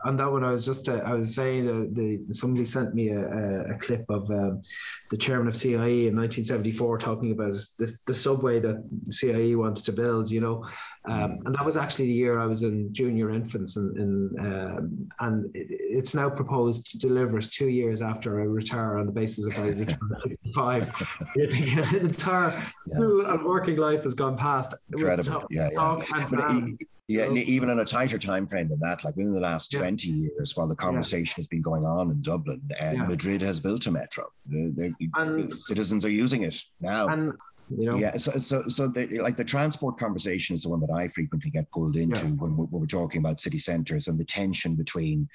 On 0.04 0.16
that 0.16 0.32
one, 0.32 0.44
I 0.44 0.50
was 0.50 0.64
just 0.64 0.88
uh, 0.88 1.02
I 1.04 1.14
was 1.14 1.34
saying 1.34 1.68
uh, 1.68 1.86
the 1.92 2.32
somebody 2.32 2.64
sent 2.64 2.94
me 2.94 3.08
a, 3.08 3.20
a, 3.20 3.74
a 3.74 3.78
clip 3.78 4.04
of 4.08 4.30
um, 4.30 4.62
the 5.10 5.16
chairman 5.16 5.48
of 5.48 5.56
CIE 5.56 6.06
in 6.08 6.16
1974 6.16 6.98
talking 6.98 7.32
about 7.32 7.52
this, 7.52 8.02
the 8.06 8.14
subway 8.14 8.60
that 8.60 8.82
CIE 9.10 9.54
wants 9.56 9.82
to 9.82 9.92
build, 9.92 10.30
you 10.30 10.40
know. 10.40 10.66
Um, 11.06 11.14
mm. 11.14 11.46
and 11.46 11.54
that 11.54 11.64
was 11.64 11.76
actually 11.78 12.06
the 12.06 12.12
year 12.12 12.38
I 12.38 12.46
was 12.46 12.62
in 12.62 12.92
junior 12.92 13.30
infants, 13.30 13.76
and 13.76 13.96
and, 13.96 14.40
um, 14.40 15.08
and 15.20 15.50
it's 15.54 16.14
now 16.14 16.28
proposed 16.28 16.90
to 16.90 16.98
deliver 16.98 17.38
us 17.38 17.48
two 17.48 17.68
years 17.68 18.02
after 18.02 18.40
I 18.40 18.44
retire 18.44 18.98
on 18.98 19.06
the 19.06 19.12
basis 19.12 19.46
of 19.46 19.58
I 19.64 19.68
return 19.78 20.10
at 20.14 20.22
65. 20.22 20.92
the 21.34 21.98
entire 22.00 22.50
yeah. 22.50 22.94
school 22.94 23.26
and 23.26 23.44
working 23.44 23.76
life 23.76 24.02
has 24.02 24.14
gone 24.14 24.36
past. 24.36 24.74
Incredible. 24.92 25.46
yeah, 25.50 25.70
yeah. 25.72 26.66
Yeah, 27.10 27.28
even 27.32 27.70
in 27.70 27.80
a 27.80 27.84
tighter 27.84 28.18
time 28.18 28.46
frame 28.46 28.68
than 28.68 28.78
that, 28.80 29.02
like 29.02 29.16
within 29.16 29.34
the 29.34 29.40
last 29.40 29.72
yeah. 29.72 29.80
20 29.80 30.06
years, 30.06 30.56
while 30.56 30.68
the 30.68 30.76
conversation 30.76 31.34
yeah. 31.36 31.40
has 31.40 31.46
been 31.48 31.60
going 31.60 31.84
on 31.84 32.08
in 32.08 32.22
Dublin, 32.22 32.62
uh, 32.80 32.92
yeah. 32.94 33.02
Madrid 33.02 33.42
has 33.42 33.58
built 33.58 33.84
a 33.88 33.90
metro. 33.90 34.28
The, 34.46 34.72
the, 34.76 35.08
and, 35.16 35.60
citizens 35.60 36.04
are 36.04 36.10
using 36.10 36.42
it 36.42 36.62
now. 36.80 37.08
And 37.08 37.32
you 37.76 37.86
know? 37.86 37.96
Yeah. 37.96 38.16
So, 38.16 38.32
so, 38.32 38.68
so 38.68 38.88
the, 38.88 39.18
like 39.18 39.36
the 39.36 39.44
transport 39.44 39.98
conversation 39.98 40.54
is 40.54 40.62
the 40.62 40.70
one 40.70 40.80
that 40.80 40.90
I 40.90 41.08
frequently 41.08 41.50
get 41.50 41.70
pulled 41.70 41.96
into 41.96 42.20
yeah. 42.20 42.26
when, 42.32 42.56
we're, 42.56 42.64
when, 42.66 42.80
we're, 42.80 42.86
talking 42.86 43.20
about 43.20 43.40
city 43.40 43.58
centres 43.58 44.08
and 44.08 44.18
the 44.18 44.24
tension 44.24 44.74
between 44.74 45.28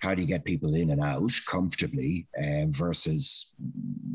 how 0.00 0.14
do 0.14 0.22
you 0.22 0.28
get 0.28 0.44
people 0.44 0.74
in 0.74 0.90
and 0.90 1.02
out 1.02 1.32
comfortably 1.46 2.26
um, 2.42 2.72
versus, 2.72 3.56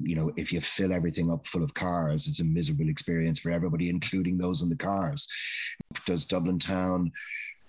you 0.02 0.16
know, 0.16 0.32
if 0.36 0.52
you 0.52 0.60
fill 0.60 0.92
everything 0.92 1.32
up 1.32 1.46
full 1.46 1.64
of 1.64 1.74
cars, 1.74 2.28
it's 2.28 2.40
a 2.40 2.44
miserable 2.44 2.90
experience 2.90 3.40
for 3.40 3.52
everybody, 3.52 3.90
including 3.90 4.38
those 4.38 4.62
in 4.62 4.70
the 4.70 4.76
cars. 4.76 5.28
Does 6.06 6.26
Dublin 6.26 6.60
Town 6.60 7.12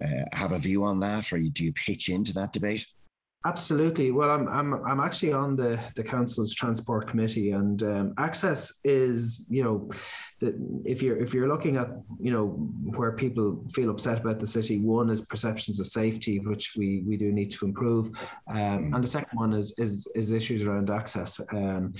uh, 0.02 0.24
have 0.32 0.52
a 0.52 0.58
view 0.58 0.84
on 0.84 1.00
that, 1.00 1.32
or 1.32 1.38
do 1.38 1.64
you 1.64 1.72
pitch 1.72 2.08
into 2.08 2.32
that 2.34 2.52
debate? 2.52 2.86
Absolutely. 3.48 4.10
Well, 4.10 4.30
I'm 4.30 4.46
I'm 4.46 4.74
I'm 4.86 5.00
actually 5.00 5.32
on 5.32 5.56
the 5.56 5.80
the 5.94 6.04
council's 6.04 6.52
transport 6.54 7.08
committee, 7.08 7.52
and 7.52 7.82
um, 7.82 8.14
access 8.18 8.80
is 8.84 9.46
you 9.48 9.64
know, 9.64 9.90
the, 10.40 10.54
if 10.84 11.02
you're 11.02 11.16
if 11.16 11.32
you're 11.32 11.48
looking 11.48 11.78
at 11.78 11.88
you 12.20 12.30
know 12.30 12.48
where 12.98 13.12
people 13.12 13.64
feel 13.72 13.88
upset 13.88 14.18
about 14.20 14.38
the 14.38 14.46
city, 14.46 14.80
one 14.80 15.08
is 15.08 15.22
perceptions 15.22 15.80
of 15.80 15.86
safety, 15.86 16.40
which 16.40 16.74
we 16.76 17.02
we 17.08 17.16
do 17.16 17.32
need 17.32 17.50
to 17.52 17.64
improve, 17.64 18.10
um, 18.48 18.92
and 18.92 19.02
the 19.02 19.08
second 19.08 19.38
one 19.38 19.54
is 19.54 19.74
is 19.78 20.06
is 20.14 20.30
issues 20.30 20.62
around 20.64 20.90
access. 20.90 21.40
Um, 21.50 21.94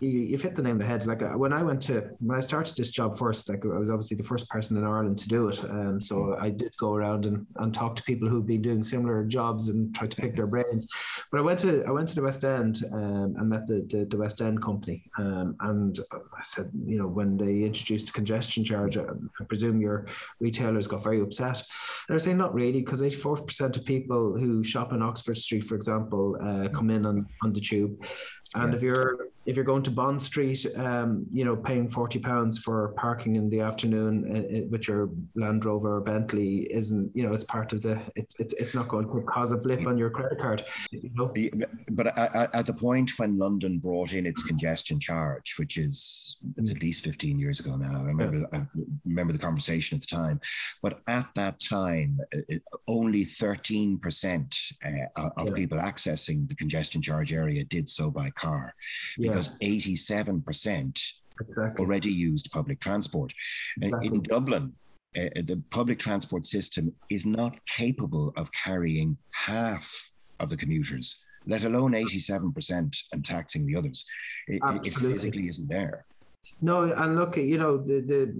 you, 0.00 0.08
you've 0.08 0.42
hit 0.42 0.56
the 0.56 0.62
name 0.62 0.76
of 0.76 0.78
the 0.80 0.86
head. 0.86 1.06
Like 1.06 1.22
uh, 1.22 1.30
when 1.30 1.52
I 1.52 1.62
went 1.62 1.82
to 1.82 2.10
when 2.18 2.36
I 2.36 2.40
started 2.40 2.76
this 2.76 2.90
job 2.90 3.16
first, 3.16 3.48
like 3.48 3.64
I 3.64 3.78
was 3.78 3.90
obviously 3.90 4.16
the 4.16 4.24
first 4.24 4.48
person 4.48 4.76
in 4.76 4.84
Ireland 4.84 5.18
to 5.18 5.28
do 5.28 5.48
it. 5.48 5.62
Um, 5.64 6.00
so 6.00 6.36
I 6.40 6.50
did 6.50 6.72
go 6.78 6.94
around 6.94 7.26
and, 7.26 7.46
and 7.56 7.72
talk 7.72 7.96
to 7.96 8.02
people 8.02 8.28
who've 8.28 8.46
been 8.46 8.62
doing 8.62 8.82
similar 8.82 9.24
jobs 9.24 9.68
and 9.68 9.94
try 9.94 10.06
to 10.06 10.16
pick 10.16 10.34
their 10.34 10.46
brains. 10.46 10.88
But 11.30 11.38
I 11.38 11.42
went 11.42 11.58
to 11.60 11.84
I 11.86 11.90
went 11.90 12.08
to 12.10 12.14
the 12.14 12.22
West 12.22 12.44
End 12.44 12.82
um, 12.92 13.34
and 13.38 13.48
met 13.48 13.66
the, 13.66 13.86
the, 13.88 14.04
the 14.04 14.16
West 14.16 14.42
End 14.42 14.62
company. 14.62 15.04
Um, 15.18 15.56
and 15.60 15.98
I 16.12 16.42
said, 16.42 16.70
you 16.84 16.98
know, 16.98 17.06
when 17.06 17.36
they 17.36 17.62
introduced 17.62 18.10
a 18.10 18.12
congestion 18.12 18.64
charge, 18.64 18.96
I, 18.96 19.04
I 19.04 19.44
presume 19.44 19.80
your 19.80 20.06
retailers 20.40 20.86
got 20.86 21.02
very 21.02 21.20
upset. 21.20 21.58
And 21.58 22.14
they're 22.14 22.18
saying 22.18 22.38
not 22.38 22.54
really, 22.54 22.80
because 22.80 23.00
84% 23.00 23.76
of 23.76 23.84
people 23.84 24.36
who 24.36 24.64
shop 24.64 24.92
in 24.92 25.02
Oxford 25.02 25.38
Street, 25.38 25.64
for 25.64 25.74
example, 25.74 26.36
uh, 26.40 26.68
come 26.68 26.90
in 26.90 27.06
on, 27.06 27.26
on 27.42 27.52
the 27.52 27.60
tube. 27.60 27.96
And 28.54 28.70
yeah. 28.70 28.76
if 28.76 28.82
you're 28.82 29.28
if 29.46 29.56
you're 29.56 29.64
going 29.64 29.82
to 29.82 29.90
Bond 29.90 30.22
Street, 30.22 30.64
um, 30.76 31.26
you 31.30 31.44
know, 31.44 31.54
paying 31.54 31.88
forty 31.88 32.18
pounds 32.18 32.58
for 32.58 32.94
parking 32.96 33.36
in 33.36 33.50
the 33.50 33.60
afternoon 33.60 34.14
uh, 34.24 34.38
uh, 34.38 34.60
with 34.70 34.88
your 34.88 35.10
Land 35.34 35.64
Rover 35.64 35.96
or 35.96 36.00
Bentley 36.00 36.72
isn't, 36.72 37.10
you 37.14 37.26
know, 37.26 37.34
it's 37.34 37.44
part 37.44 37.72
of 37.72 37.82
the. 37.82 38.00
It's 38.14 38.38
it's, 38.38 38.54
it's 38.54 38.74
not 38.74 38.88
going 38.88 39.04
to 39.10 39.20
cause 39.22 39.52
a 39.52 39.56
blip 39.56 39.86
on 39.86 39.98
your 39.98 40.08
credit 40.08 40.38
card. 40.38 40.64
You 40.92 41.10
know? 41.14 41.32
The, 41.34 41.52
but 41.90 42.16
at, 42.18 42.54
at 42.54 42.66
the 42.66 42.72
point 42.72 43.10
when 43.18 43.36
London 43.36 43.80
brought 43.80 44.12
in 44.12 44.24
its 44.24 44.42
congestion 44.44 45.00
charge, 45.00 45.56
which 45.58 45.76
is 45.76 46.38
it's 46.56 46.70
at 46.70 46.80
least 46.80 47.04
fifteen 47.04 47.38
years 47.38 47.60
ago 47.60 47.76
now. 47.76 48.00
I 48.00 48.04
remember 48.04 48.46
yeah. 48.52 48.60
I 48.60 48.66
remember 49.04 49.32
the 49.32 49.38
conversation 49.38 49.96
at 49.96 50.02
the 50.02 50.16
time, 50.16 50.40
but 50.80 51.00
at 51.08 51.26
that 51.34 51.60
time, 51.60 52.18
it, 52.32 52.62
only 52.86 53.24
thirteen 53.24 53.98
percent 53.98 54.56
uh, 55.16 55.30
of 55.36 55.48
yeah. 55.48 55.54
people 55.54 55.78
accessing 55.78 56.48
the 56.48 56.54
congestion 56.54 57.02
charge 57.02 57.32
area 57.32 57.64
did 57.64 57.88
so 57.88 58.10
by 58.12 58.30
car. 58.30 58.43
Yeah 58.44 58.70
because 59.18 59.58
87% 59.60 61.00
exactly. 61.40 61.84
already 61.84 62.12
used 62.12 62.50
public 62.52 62.80
transport. 62.80 63.32
Exactly. 63.80 64.08
In 64.08 64.22
Dublin, 64.22 64.72
uh, 65.16 65.28
the 65.36 65.62
public 65.70 65.98
transport 65.98 66.46
system 66.46 66.92
is 67.10 67.24
not 67.24 67.58
capable 67.66 68.32
of 68.36 68.50
carrying 68.52 69.16
half 69.32 70.10
of 70.40 70.50
the 70.50 70.56
commuters, 70.56 71.24
let 71.46 71.64
alone 71.64 71.92
87% 71.92 72.96
and 73.12 73.24
taxing 73.24 73.66
the 73.66 73.76
others. 73.76 74.04
It, 74.48 74.60
it 74.84 74.92
physically 74.92 75.48
isn't 75.48 75.68
there. 75.68 76.04
No, 76.60 76.82
and 76.82 77.16
look, 77.16 77.36
you 77.36 77.58
know, 77.58 77.78
the, 77.78 78.00
the 78.00 78.34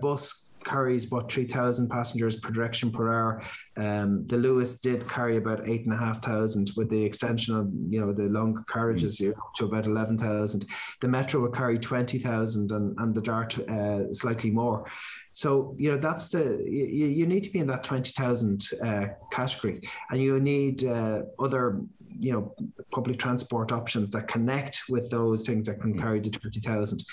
bus 0.00 0.48
carries 0.64 1.06
about 1.06 1.30
3,000 1.32 1.88
passengers 1.88 2.36
per 2.36 2.50
direction 2.50 2.90
per 2.90 3.12
hour. 3.12 3.42
Um, 3.76 4.26
the 4.26 4.36
Luas 4.36 4.80
did 4.80 5.08
carry 5.08 5.36
about 5.36 5.68
8,500 5.68 6.70
with 6.76 6.90
the 6.90 7.02
extension 7.02 7.56
of, 7.56 7.70
you 7.88 8.00
know, 8.00 8.12
the 8.12 8.24
long 8.24 8.64
carriages 8.68 9.18
mm. 9.18 9.34
to 9.56 9.64
about 9.64 9.86
11,000. 9.86 10.66
The 11.00 11.08
Metro 11.08 11.40
would 11.42 11.54
carry 11.54 11.78
20,000 11.78 12.72
and, 12.72 12.98
and 12.98 13.14
the 13.14 13.22
Dart 13.22 13.58
uh, 13.68 14.12
slightly 14.12 14.50
more. 14.50 14.84
So, 15.32 15.76
you 15.78 15.92
know, 15.92 15.98
that's 15.98 16.28
the, 16.30 16.62
you, 16.66 17.06
you 17.06 17.26
need 17.26 17.44
to 17.44 17.50
be 17.50 17.60
in 17.60 17.68
that 17.68 17.84
20,000 17.84 18.68
uh, 18.84 19.06
category 19.30 19.80
and 20.10 20.20
you 20.20 20.40
need 20.40 20.84
uh, 20.84 21.22
other 21.38 21.80
you 22.20 22.32
know 22.32 22.54
public 22.90 23.18
transport 23.18 23.70
options 23.70 24.10
that 24.10 24.26
connect 24.26 24.82
with 24.88 25.08
those 25.10 25.46
things 25.46 25.68
that 25.68 25.80
can 25.80 25.94
mm. 25.94 26.00
carry 26.00 26.18
the 26.18 26.30
20,000 26.30 27.04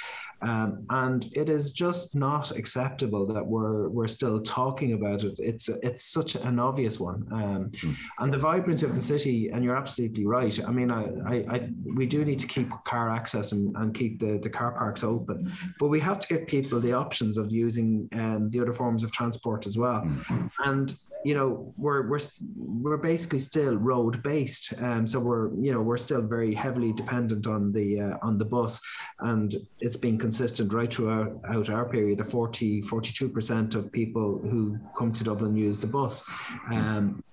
um, 0.45 0.85
and 0.91 1.25
it 1.35 1.49
is 1.49 1.73
just 1.73 2.15
not 2.15 2.51
acceptable 2.51 3.25
that 3.33 3.45
we're 3.45 3.89
we're 3.89 4.07
still 4.07 4.39
talking 4.39 4.93
about 4.93 5.23
it. 5.23 5.35
It's 5.39 5.69
it's 5.69 6.05
such 6.05 6.35
an 6.35 6.59
obvious 6.59 6.99
one. 6.99 7.27
Um, 7.31 7.71
mm-hmm. 7.71 7.93
And 8.19 8.31
the 8.31 8.37
vibrancy 8.37 8.85
of 8.85 8.93
the 8.93 9.01
city, 9.01 9.49
and 9.49 9.63
you're 9.63 9.75
absolutely 9.75 10.27
right. 10.27 10.57
I 10.63 10.71
mean, 10.71 10.91
I, 10.91 11.03
I, 11.25 11.35
I 11.49 11.69
we 11.95 12.05
do 12.05 12.23
need 12.23 12.39
to 12.41 12.47
keep 12.47 12.69
car 12.83 13.09
access 13.09 13.53
and, 13.53 13.75
and 13.77 13.95
keep 13.95 14.19
the, 14.19 14.37
the 14.37 14.49
car 14.49 14.73
parks 14.73 15.03
open, 15.03 15.51
but 15.79 15.87
we 15.87 15.99
have 16.01 16.19
to 16.19 16.27
give 16.27 16.45
people 16.45 16.79
the 16.79 16.93
options 16.93 17.39
of 17.39 17.51
using 17.51 18.07
um, 18.13 18.49
the 18.51 18.61
other 18.61 18.73
forms 18.73 19.03
of 19.03 19.11
transport 19.11 19.65
as 19.65 19.79
well. 19.79 20.01
Mm-hmm. 20.01 20.47
And 20.63 20.95
you 21.25 21.33
know 21.33 21.73
we're 21.75 22.07
we're 22.07 22.19
we're 22.55 22.97
basically 22.97 23.39
still 23.39 23.75
road 23.75 24.21
based 24.21 24.73
um, 24.83 25.07
so 25.07 25.19
we're 25.19 25.51
you 25.55 25.73
know 25.73 25.81
we're 25.81 25.97
still 25.97 26.21
very 26.21 26.53
heavily 26.53 26.93
dependent 26.93 27.47
on 27.47 27.71
the 27.71 27.99
uh, 27.99 28.17
on 28.21 28.37
the 28.37 28.45
bus 28.45 28.79
and 29.21 29.55
it's 29.79 29.97
been 29.97 30.19
consistent 30.35 30.73
right 30.73 30.93
throughout 30.93 31.39
out 31.47 31.69
our 31.69 31.85
period 31.85 32.19
of 32.19 32.29
40 32.29 32.81
42% 32.81 33.75
of 33.75 33.91
people 33.91 34.39
who 34.43 34.77
come 34.97 35.13
to 35.13 35.23
Dublin 35.23 35.55
use 35.55 35.79
the 35.79 35.87
bus 35.87 36.29
um, 36.71 37.23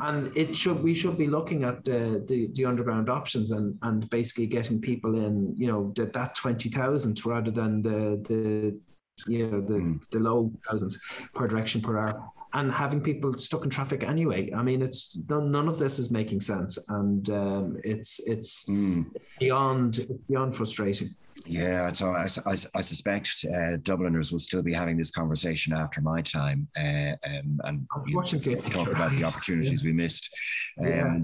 and 0.00 0.36
it 0.36 0.56
should 0.56 0.82
we 0.82 0.92
should 0.92 1.16
be 1.16 1.28
looking 1.28 1.62
at 1.62 1.84
the 1.84 2.24
the, 2.26 2.50
the 2.54 2.64
underground 2.64 3.08
options 3.08 3.52
and 3.52 3.78
and 3.82 4.10
basically 4.10 4.46
getting 4.46 4.80
people 4.80 5.14
in 5.24 5.54
you 5.56 5.68
know 5.68 5.92
that 5.94 6.12
that 6.14 6.34
20,000 6.34 7.24
rather 7.24 7.52
than 7.52 7.82
the 7.82 8.20
the 8.28 8.80
you 9.28 9.46
know 9.46 9.60
the 9.60 9.74
mm. 9.74 10.00
the 10.10 10.18
low 10.18 10.50
thousands 10.68 11.00
per 11.34 11.46
direction 11.46 11.80
per 11.80 11.98
hour 11.98 12.28
and 12.54 12.72
having 12.72 13.00
people 13.00 13.32
stuck 13.38 13.64
in 13.64 13.70
traffic 13.70 14.02
anyway. 14.02 14.52
I 14.52 14.62
mean, 14.62 14.82
it's 14.82 15.18
none, 15.26 15.50
none 15.50 15.68
of 15.68 15.78
this 15.78 15.98
is 15.98 16.10
making 16.10 16.42
sense, 16.42 16.76
and 16.90 17.30
um, 17.30 17.78
it's 17.82 18.20
it's 18.26 18.68
mm. 18.68 19.06
beyond 19.40 20.06
beyond 20.28 20.54
frustrating. 20.54 21.08
Yeah, 21.46 21.92
so 21.92 22.10
I, 22.10 22.28
I, 22.46 22.52
I 22.52 22.82
suspect 22.82 23.44
uh, 23.54 23.76
Dubliners 23.82 24.30
will 24.30 24.38
still 24.38 24.62
be 24.62 24.72
having 24.72 24.96
this 24.96 25.10
conversation 25.10 25.72
after 25.72 26.00
my 26.00 26.22
time, 26.22 26.68
uh, 26.76 27.12
um, 27.28 27.60
and 27.64 27.86
unfortunately, 27.94 28.56
talk 28.70 28.88
about 28.88 29.12
the 29.16 29.24
opportunities 29.24 29.82
yeah. 29.82 29.88
we 29.88 29.92
missed. 29.92 30.34
Um, 30.80 30.86
yeah. 30.86 31.18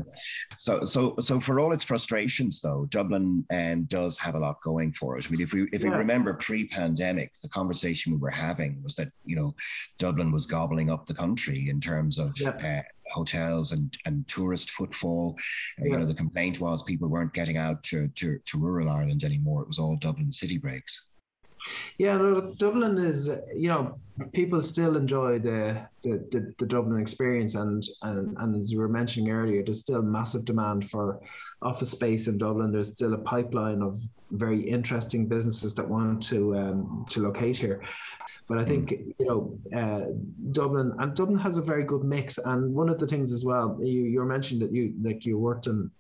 So, 0.59 0.85
so, 0.85 1.17
so 1.21 1.41
for 1.41 1.61
all 1.61 1.73
its 1.73 1.85
frustrations, 1.85 2.61
though, 2.61 2.87
Dublin 2.91 3.45
um, 3.51 3.85
does 3.85 4.19
have 4.19 4.35
a 4.35 4.39
lot 4.39 4.61
going 4.63 4.93
for 4.93 5.17
it. 5.17 5.27
I 5.27 5.31
mean, 5.31 5.41
if 5.41 5.53
we 5.53 5.69
if 5.73 5.83
yeah. 5.83 5.91
we 5.91 5.97
remember 5.97 6.35
pre-pandemic, 6.35 7.33
the 7.43 7.49
conversation 7.49 8.13
we 8.13 8.19
were 8.19 8.31
having 8.31 8.83
was 8.83 8.95
that 8.97 9.09
you 9.25 9.37
know 9.37 9.55
Dublin 9.99 10.33
was 10.33 10.47
gobbling 10.47 10.91
up 10.91 11.07
the 11.07 11.15
country 11.15 11.69
in 11.69 11.81
terms 11.81 12.19
of 12.19 12.35
uh, 12.45 12.83
hotels 13.11 13.73
and, 13.73 13.97
and 14.05 14.27
tourist 14.29 14.71
footfall. 14.71 15.37
Yeah. 15.79 15.93
You 15.93 15.99
know, 15.99 16.07
the 16.07 16.15
complaint 16.15 16.61
was 16.61 16.83
people 16.83 17.09
weren't 17.09 17.35
getting 17.35 17.57
out 17.57 17.83
to, 17.85 18.09
to, 18.09 18.39
to 18.39 18.59
rural 18.59 18.89
Ireland 18.89 19.25
anymore. 19.25 19.63
It 19.63 19.69
was 19.69 19.79
all 19.79 19.97
Dublin 19.97 20.33
city 20.33 20.59
breaks. 20.59 21.19
Yeah, 21.99 22.17
no, 22.17 22.55
Dublin 22.57 22.99
is, 22.99 23.31
you 23.55 23.69
know, 23.69 23.99
people 24.33 24.63
still 24.63 24.97
enjoy 24.97 25.39
the, 25.39 25.87
the 26.03 26.27
the, 26.31 26.55
the, 26.59 26.67
Dublin 26.67 27.01
experience, 27.01 27.55
and, 27.55 27.83
and 28.03 28.37
and 28.39 28.61
as 28.61 28.73
you 28.73 28.79
were 28.79 28.89
mentioning 28.89 29.31
earlier, 29.31 29.63
there's 29.63 29.81
still 29.81 30.03
massive 30.03 30.45
demand 30.45 30.89
for 30.89 31.21
office 31.63 31.91
space 31.91 32.29
in 32.29 32.39
Dublin. 32.39 32.73
There's 32.73 32.93
still 32.93 33.15
a 33.15 33.19
pipeline 33.19 33.83
of 33.83 34.01
very 34.31 34.61
interesting 34.61 35.27
businesses 35.27 35.75
that 35.75 35.89
want 35.89 36.23
to 36.25 36.57
um, 36.57 37.05
to 37.11 37.23
locate 37.23 37.57
here. 37.57 37.83
But 38.49 38.59
I 38.59 38.65
think 38.65 38.91
you 39.19 39.27
know 39.27 39.59
uh, 39.77 40.07
Dublin 40.53 40.93
and 40.99 41.15
Dublin 41.15 41.39
has 41.39 41.59
a 41.59 41.63
very 41.63 41.85
good 41.85 42.03
mix. 42.03 42.39
And 42.39 42.75
one 42.75 42.89
of 42.89 42.99
the 42.99 43.07
things 43.07 43.33
as 43.33 43.45
well, 43.45 43.79
you 43.81 44.05
you 44.05 44.25
mentioned 44.25 44.63
that 44.63 44.73
you 44.73 44.95
like 45.03 45.27
you 45.27 45.39
worked 45.39 45.67
in 45.67 45.91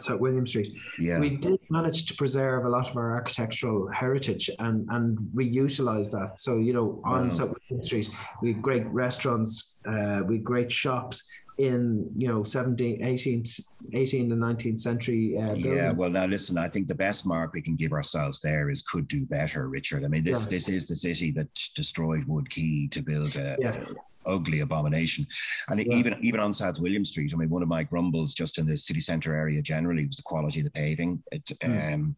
South 0.00 0.20
William 0.20 0.46
Street, 0.46 0.76
yeah. 0.98 1.18
we 1.18 1.30
did 1.30 1.58
manage 1.70 2.06
to 2.06 2.14
preserve 2.14 2.64
a 2.64 2.68
lot 2.68 2.88
of 2.88 2.96
our 2.96 3.14
architectural 3.14 3.90
heritage 3.90 4.50
and 4.58 4.86
and 4.90 5.18
reutilize 5.34 6.10
that. 6.10 6.38
So 6.38 6.58
you 6.58 6.72
know, 6.72 7.00
on 7.04 7.28
wow. 7.28 7.34
South 7.34 7.54
William 7.70 7.86
Street, 7.86 8.10
we 8.42 8.52
had 8.52 8.62
great 8.62 8.86
restaurants, 8.86 9.78
uh, 9.86 10.22
we 10.26 10.36
had 10.36 10.44
great 10.44 10.70
shops, 10.70 11.28
in 11.58 12.08
you 12.16 12.28
know 12.28 12.44
17 12.44 13.00
18th 13.00 13.60
18th 13.92 14.32
and 14.32 14.42
19th 14.42 14.80
century 14.80 15.36
uh, 15.36 15.52
yeah 15.54 15.92
well 15.92 16.08
now 16.08 16.24
listen 16.24 16.56
i 16.56 16.68
think 16.68 16.86
the 16.86 16.94
best 16.94 17.26
mark 17.26 17.52
we 17.52 17.60
can 17.60 17.74
give 17.74 17.92
ourselves 17.92 18.40
there 18.40 18.70
is 18.70 18.80
could 18.82 19.08
do 19.08 19.26
better 19.26 19.68
richard 19.68 20.04
i 20.04 20.08
mean 20.08 20.22
this 20.22 20.44
yeah. 20.44 20.50
this 20.50 20.68
is 20.68 20.86
the 20.86 20.94
city 20.94 21.32
that 21.32 21.48
destroyed 21.74 22.24
wood 22.26 22.48
quay 22.48 22.88
to 22.90 23.02
build 23.02 23.34
a, 23.36 23.56
yes 23.58 23.92
ugly 24.28 24.60
abomination. 24.60 25.26
And 25.68 25.80
yeah. 25.80 25.94
even 25.94 26.16
even 26.22 26.40
on 26.40 26.52
South 26.52 26.80
William 26.80 27.04
Street, 27.04 27.32
I 27.34 27.36
mean, 27.36 27.50
one 27.50 27.62
of 27.62 27.68
my 27.68 27.82
grumbles 27.82 28.34
just 28.34 28.58
in 28.58 28.66
the 28.66 28.76
city 28.76 29.00
centre 29.00 29.34
area 29.34 29.62
generally 29.62 30.06
was 30.06 30.16
the 30.16 30.22
quality 30.22 30.60
of 30.60 30.64
the 30.64 30.70
paving. 30.70 31.22
It, 31.32 31.44
mm. 31.46 31.94
um, 31.94 32.16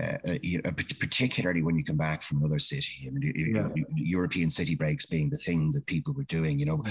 uh, 0.00 0.16
uh, 0.24 0.70
particularly 1.00 1.62
when 1.62 1.76
you 1.76 1.84
come 1.84 1.96
back 1.96 2.22
from 2.22 2.38
another 2.38 2.60
city. 2.60 3.08
I 3.08 3.10
mean, 3.10 3.54
yeah. 3.54 3.82
European 3.96 4.50
city 4.50 4.76
breaks 4.76 5.06
being 5.06 5.28
the 5.28 5.36
thing 5.38 5.72
that 5.72 5.86
people 5.86 6.14
were 6.14 6.24
doing. 6.24 6.58
You 6.58 6.66
know, 6.66 6.84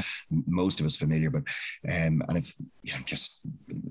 most 0.48 0.80
of 0.80 0.86
us 0.86 0.96
familiar, 0.96 1.30
but 1.30 1.44
um, 1.90 2.22
and 2.28 2.38
if 2.38 2.54
you 2.84 2.94
know, 2.94 3.00
just 3.06 3.48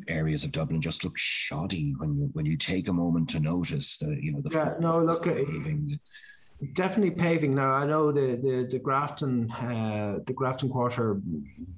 areas 0.09 0.45
of 0.45 0.53
Dublin 0.53 0.81
just 0.81 1.05
look 1.05 1.17
shoddy 1.17 1.95
when 1.99 2.15
you 2.17 2.31
when 2.35 2.45
you 2.47 2.57
take 2.57 2.89
a 2.89 2.93
moment 2.93 3.31
to 3.31 3.41
notice 3.41 3.97
the 3.97 4.19
you 4.23 4.33
know 4.33 4.41
the 4.43 4.51
yeah, 4.51 4.75
no 4.79 5.03
look 5.03 5.25
paving. 5.25 5.99
Definitely 6.73 7.13
paving 7.13 7.55
now. 7.55 7.71
I 7.71 7.87
know 7.87 8.11
the 8.11 8.35
the 8.35 8.67
the 8.69 8.81
Grafton 8.81 9.49
uh, 9.53 10.19
the 10.27 10.33
Grafton 10.33 10.69
Quarter 10.69 11.21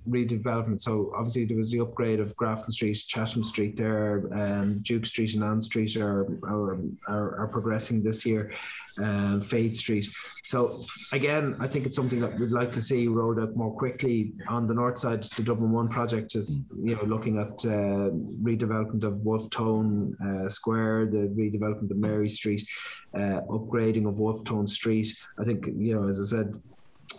redevelopment. 0.09 0.81
So 0.81 1.13
obviously 1.15 1.45
there 1.45 1.59
was 1.59 1.71
the 1.71 1.81
upgrade 1.81 2.19
of 2.19 2.35
Grafton 2.37 2.71
Street, 2.71 2.97
Chatham 3.07 3.45
Street 3.45 3.77
there, 3.77 4.27
um, 4.33 4.79
Duke 4.79 5.05
Street 5.05 5.35
and 5.35 5.45
Ann 5.45 5.61
Street 5.61 5.99
are 5.99 6.23
are, 6.45 6.79
are, 7.07 7.41
are 7.41 7.49
progressing 7.49 8.03
this 8.03 8.25
year 8.25 8.53
um, 8.99 9.41
Fade 9.41 9.77
Street. 9.77 10.09
So 10.45 10.85
again, 11.13 11.57
I 11.61 11.67
think 11.69 11.87
it's 11.87 11.97
something 11.97 12.21
that 12.21 12.39
we'd 12.39 12.53
like 12.53 12.73
to 12.73 12.83
see 12.83 13.09
rolled 13.09 13.39
out 13.39 13.57
more 13.57 13.73
quickly 13.73 14.33
on 14.49 14.67
the 14.67 14.75
north 14.75 14.99
side. 14.99 15.25
The 15.25 15.43
Dublin 15.43 15.73
One 15.73 15.89
project 15.89 16.35
is, 16.35 16.65
you 16.83 16.97
know, 16.97 17.05
looking 17.05 17.39
at 17.39 17.53
uh, 17.65 18.11
redevelopment 18.43 19.05
of 19.05 19.25
Wolfe 19.25 19.51
Tone 19.51 20.17
uh, 20.25 20.49
Square, 20.49 21.07
the 21.07 21.29
redevelopment 21.37 21.91
of 21.91 21.97
Mary 21.97 22.29
Street, 22.29 22.67
uh, 23.15 23.41
upgrading 23.49 24.09
of 24.09 24.19
Wolfe 24.19 24.45
Tone 24.45 24.67
Street. 24.67 25.09
I 25.39 25.45
think, 25.45 25.67
you 25.67 25.95
know, 25.95 26.09
as 26.09 26.21
I 26.21 26.37
said, 26.37 26.61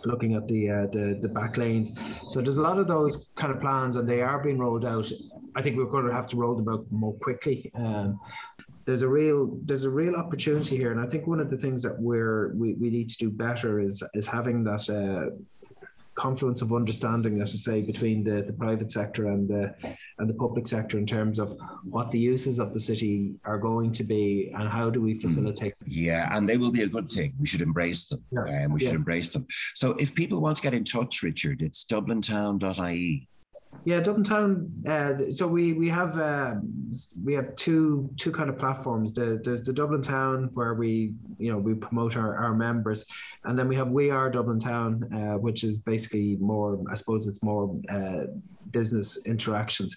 looking 0.04 0.34
at 0.34 0.48
the 0.48 0.70
uh, 0.70 0.86
the 0.86 1.18
the 1.20 1.28
back 1.28 1.56
lanes. 1.56 1.92
So 2.28 2.40
there's 2.40 2.56
a 2.56 2.62
lot 2.62 2.78
of 2.78 2.88
those 2.88 3.32
kind 3.36 3.52
of 3.52 3.60
plans, 3.60 3.96
and 3.96 4.08
they 4.08 4.22
are 4.22 4.42
being 4.42 4.58
rolled 4.58 4.84
out. 4.84 5.10
I 5.54 5.62
think 5.62 5.76
we're 5.76 5.84
going 5.84 6.06
to 6.06 6.12
have 6.12 6.26
to 6.28 6.36
roll 6.36 6.54
them 6.56 6.68
out 6.68 6.86
more 6.90 7.14
quickly. 7.14 7.70
Um, 7.74 8.18
there's 8.84 9.02
a 9.02 9.08
real 9.08 9.58
there's 9.64 9.84
a 9.84 9.90
real 9.90 10.16
opportunity 10.16 10.76
here, 10.76 10.92
and 10.92 11.00
I 11.00 11.06
think 11.06 11.26
one 11.26 11.40
of 11.40 11.50
the 11.50 11.56
things 11.56 11.82
that 11.82 11.98
we're 11.98 12.52
we, 12.54 12.74
we 12.74 12.90
need 12.90 13.08
to 13.10 13.18
do 13.18 13.30
better 13.30 13.80
is 13.80 14.02
is 14.14 14.26
having 14.26 14.64
that 14.64 14.88
uh, 14.90 15.34
confluence 16.14 16.60
of 16.60 16.72
understanding, 16.72 17.40
as 17.40 17.54
I 17.54 17.58
say, 17.58 17.82
between 17.82 18.22
the, 18.22 18.42
the 18.42 18.52
private 18.52 18.90
sector 18.90 19.28
and 19.28 19.48
the 19.48 19.74
and 20.18 20.28
the 20.28 20.34
public 20.34 20.66
sector 20.66 20.98
in 20.98 21.06
terms 21.06 21.38
of 21.38 21.56
what 21.84 22.10
the 22.10 22.18
uses 22.18 22.58
of 22.58 22.72
the 22.72 22.80
city 22.80 23.34
are 23.44 23.58
going 23.58 23.92
to 23.92 24.04
be 24.04 24.52
and 24.56 24.68
how 24.68 24.90
do 24.90 25.00
we 25.00 25.14
mm. 25.14 25.22
facilitate. 25.22 25.74
Yeah, 25.86 26.28
and 26.36 26.48
they 26.48 26.58
will 26.58 26.70
be 26.70 26.82
a 26.82 26.88
good 26.88 27.06
thing. 27.06 27.34
We 27.38 27.46
should 27.46 27.62
embrace 27.62 28.04
them. 28.06 28.24
Yeah. 28.30 28.44
And 28.46 28.66
um, 28.66 28.72
we 28.72 28.80
should 28.80 28.94
embrace 28.94 29.30
them. 29.32 29.46
So 29.74 29.92
if 29.92 30.14
people 30.14 30.40
want 30.40 30.56
to 30.56 30.62
get 30.62 30.74
in 30.74 30.84
touch, 30.84 31.22
Richard, 31.22 31.62
it's 31.62 31.84
dublintown.ie. 31.84 33.28
Yeah, 33.84 34.00
Dublin 34.00 34.24
Town. 34.24 34.70
Uh, 34.86 35.30
so 35.30 35.46
we 35.48 35.72
we 35.72 35.88
have 35.88 36.16
uh, 36.16 36.54
we 37.24 37.32
have 37.34 37.56
two 37.56 38.08
two 38.16 38.30
kind 38.30 38.48
of 38.48 38.58
platforms. 38.58 39.12
The, 39.12 39.40
there's 39.42 39.62
the 39.62 39.72
Dublin 39.72 40.02
Town 40.02 40.50
where 40.54 40.74
we 40.74 41.14
you 41.38 41.50
know 41.50 41.58
we 41.58 41.74
promote 41.74 42.16
our, 42.16 42.36
our 42.36 42.54
members, 42.54 43.06
and 43.44 43.58
then 43.58 43.66
we 43.66 43.74
have 43.76 43.88
We 43.90 44.10
Are 44.10 44.30
Dublin 44.30 44.60
Town, 44.60 45.12
uh, 45.12 45.38
which 45.38 45.64
is 45.64 45.80
basically 45.80 46.36
more. 46.36 46.78
I 46.90 46.94
suppose 46.94 47.26
it's 47.26 47.42
more 47.42 47.76
uh, 47.88 48.26
business 48.70 49.26
interactions. 49.26 49.96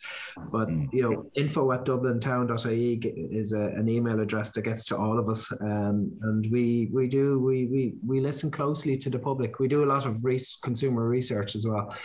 But 0.52 0.67
mm. 0.67 0.91
you 0.91 1.04
know, 1.04 1.32
info 1.36 1.71
at 1.71 1.86
dublintown.ie 1.86 2.95
is 2.95 3.54
a, 3.54 3.60
an 3.60 3.88
email 3.88 4.19
address 4.19 4.50
that 4.52 4.63
gets 4.63 4.86
to 4.86 4.98
all 4.98 5.19
of 5.19 5.30
us, 5.30 5.52
um, 5.62 6.12
and 6.21 6.52
we 6.52 6.89
we 6.91 7.08
do 7.08 7.39
we 7.39 7.65
we 7.67 7.93
we 8.06 8.19
listen 8.19 8.50
closely 8.50 8.98
to 8.98 9.10
the 9.10 9.19
public. 9.19 9.60
We 9.60 9.67
do 9.67 9.84
a 9.84 9.89
lot 9.93 10.06
of 10.06 10.24
re- 10.26 10.39
consumer 10.63 11.08
research 11.08 11.56
as 11.56 11.67
well. 11.67 11.95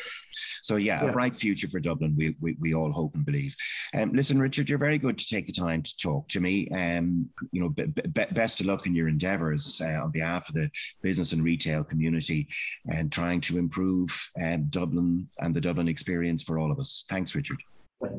So 0.63 0.77
yeah, 0.77 1.03
yeah, 1.03 1.11
a 1.11 1.13
bright 1.13 1.35
future 1.35 1.69
for 1.69 1.81
Dublin. 1.81 2.15
We, 2.17 2.37
we, 2.41 2.57
we 2.61 2.75
all 2.75 2.91
hope 2.91 3.15
and 3.15 3.25
believe. 3.25 3.57
Um, 3.95 4.13
listen, 4.13 4.39
Richard, 4.39 4.69
you're 4.69 4.79
very 4.79 4.99
good 4.99 5.19
to 5.19 5.27
take 5.27 5.47
the 5.47 5.53
time 5.53 5.83
to 5.83 5.97
talk 5.97 6.29
to 6.29 6.41
me. 6.41 6.69
Um, 6.71 7.29
you 7.53 7.61
know, 7.61 7.69
be, 7.69 7.87
be, 7.87 8.25
best 8.33 8.61
of 8.61 8.67
luck 8.67 8.87
in 8.87 8.95
your 8.95 9.09
endeavours 9.09 9.81
uh, 9.85 10.03
on 10.03 10.11
behalf 10.11 10.49
of 10.49 10.55
the 10.55 10.71
business 11.03 11.33
and 11.33 11.43
retail 11.43 11.85
community, 11.85 12.49
and 12.87 13.11
trying 13.11 13.41
to 13.43 13.59
improve 13.59 14.11
um, 14.43 14.65
Dublin 14.71 15.29
and 15.39 15.55
the 15.55 15.61
Dublin 15.61 15.89
experience 15.89 16.43
for 16.43 16.59
all 16.59 16.71
of 16.71 16.79
us. 16.79 17.05
Thanks, 17.09 17.35
Richard. 17.35 17.59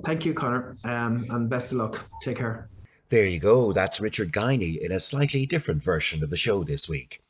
Thank 0.05 0.25
you, 0.25 0.33
Conor, 0.33 0.77
um, 0.83 1.25
and 1.29 1.49
best 1.49 1.71
of 1.71 1.79
luck. 1.79 2.05
Take 2.21 2.37
care. 2.37 2.69
There 3.09 3.27
you 3.27 3.39
go. 3.39 3.73
That's 3.73 3.99
Richard 3.99 4.31
Guiney 4.31 4.79
in 4.79 4.91
a 4.91 4.99
slightly 4.99 5.45
different 5.45 5.83
version 5.83 6.23
of 6.23 6.29
the 6.29 6.37
show 6.37 6.63
this 6.63 6.87
week. 6.87 7.21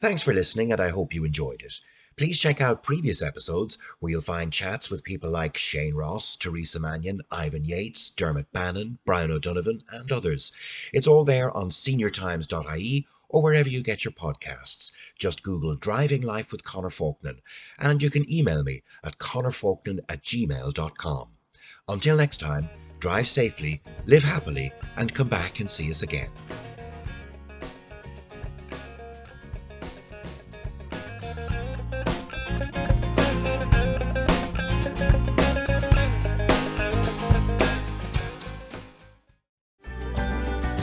Thanks 0.00 0.22
for 0.22 0.32
listening, 0.32 0.72
and 0.72 0.80
I 0.80 0.88
hope 0.88 1.14
you 1.14 1.24
enjoyed 1.24 1.62
it. 1.62 1.74
Please 2.18 2.40
check 2.40 2.60
out 2.60 2.82
previous 2.82 3.22
episodes 3.22 3.78
where 4.00 4.10
you'll 4.10 4.20
find 4.20 4.52
chats 4.52 4.90
with 4.90 5.04
people 5.04 5.30
like 5.30 5.56
Shane 5.56 5.94
Ross, 5.94 6.34
Teresa 6.34 6.80
Mannion, 6.80 7.20
Ivan 7.30 7.64
Yates, 7.64 8.10
Dermot 8.10 8.52
Bannon, 8.52 8.98
Brian 9.06 9.30
O'Donovan, 9.30 9.84
and 9.92 10.10
others. 10.10 10.50
It's 10.92 11.06
all 11.06 11.22
there 11.24 11.56
on 11.56 11.70
seniortimes.ie 11.70 13.06
or 13.28 13.40
wherever 13.40 13.68
you 13.68 13.84
get 13.84 14.04
your 14.04 14.10
podcasts. 14.10 14.90
Just 15.16 15.44
Google 15.44 15.76
Driving 15.76 16.22
Life 16.22 16.50
with 16.50 16.64
Conor 16.64 16.90
Faulkner, 16.90 17.36
and 17.78 18.02
you 18.02 18.10
can 18.10 18.28
email 18.28 18.64
me 18.64 18.82
at 19.04 19.18
conorfaulkner 19.18 20.00
at 20.08 20.24
gmail.com. 20.24 21.28
Until 21.86 22.16
next 22.16 22.40
time, 22.40 22.68
drive 22.98 23.28
safely, 23.28 23.80
live 24.06 24.24
happily, 24.24 24.72
and 24.96 25.14
come 25.14 25.28
back 25.28 25.60
and 25.60 25.70
see 25.70 25.88
us 25.88 26.02
again. 26.02 26.30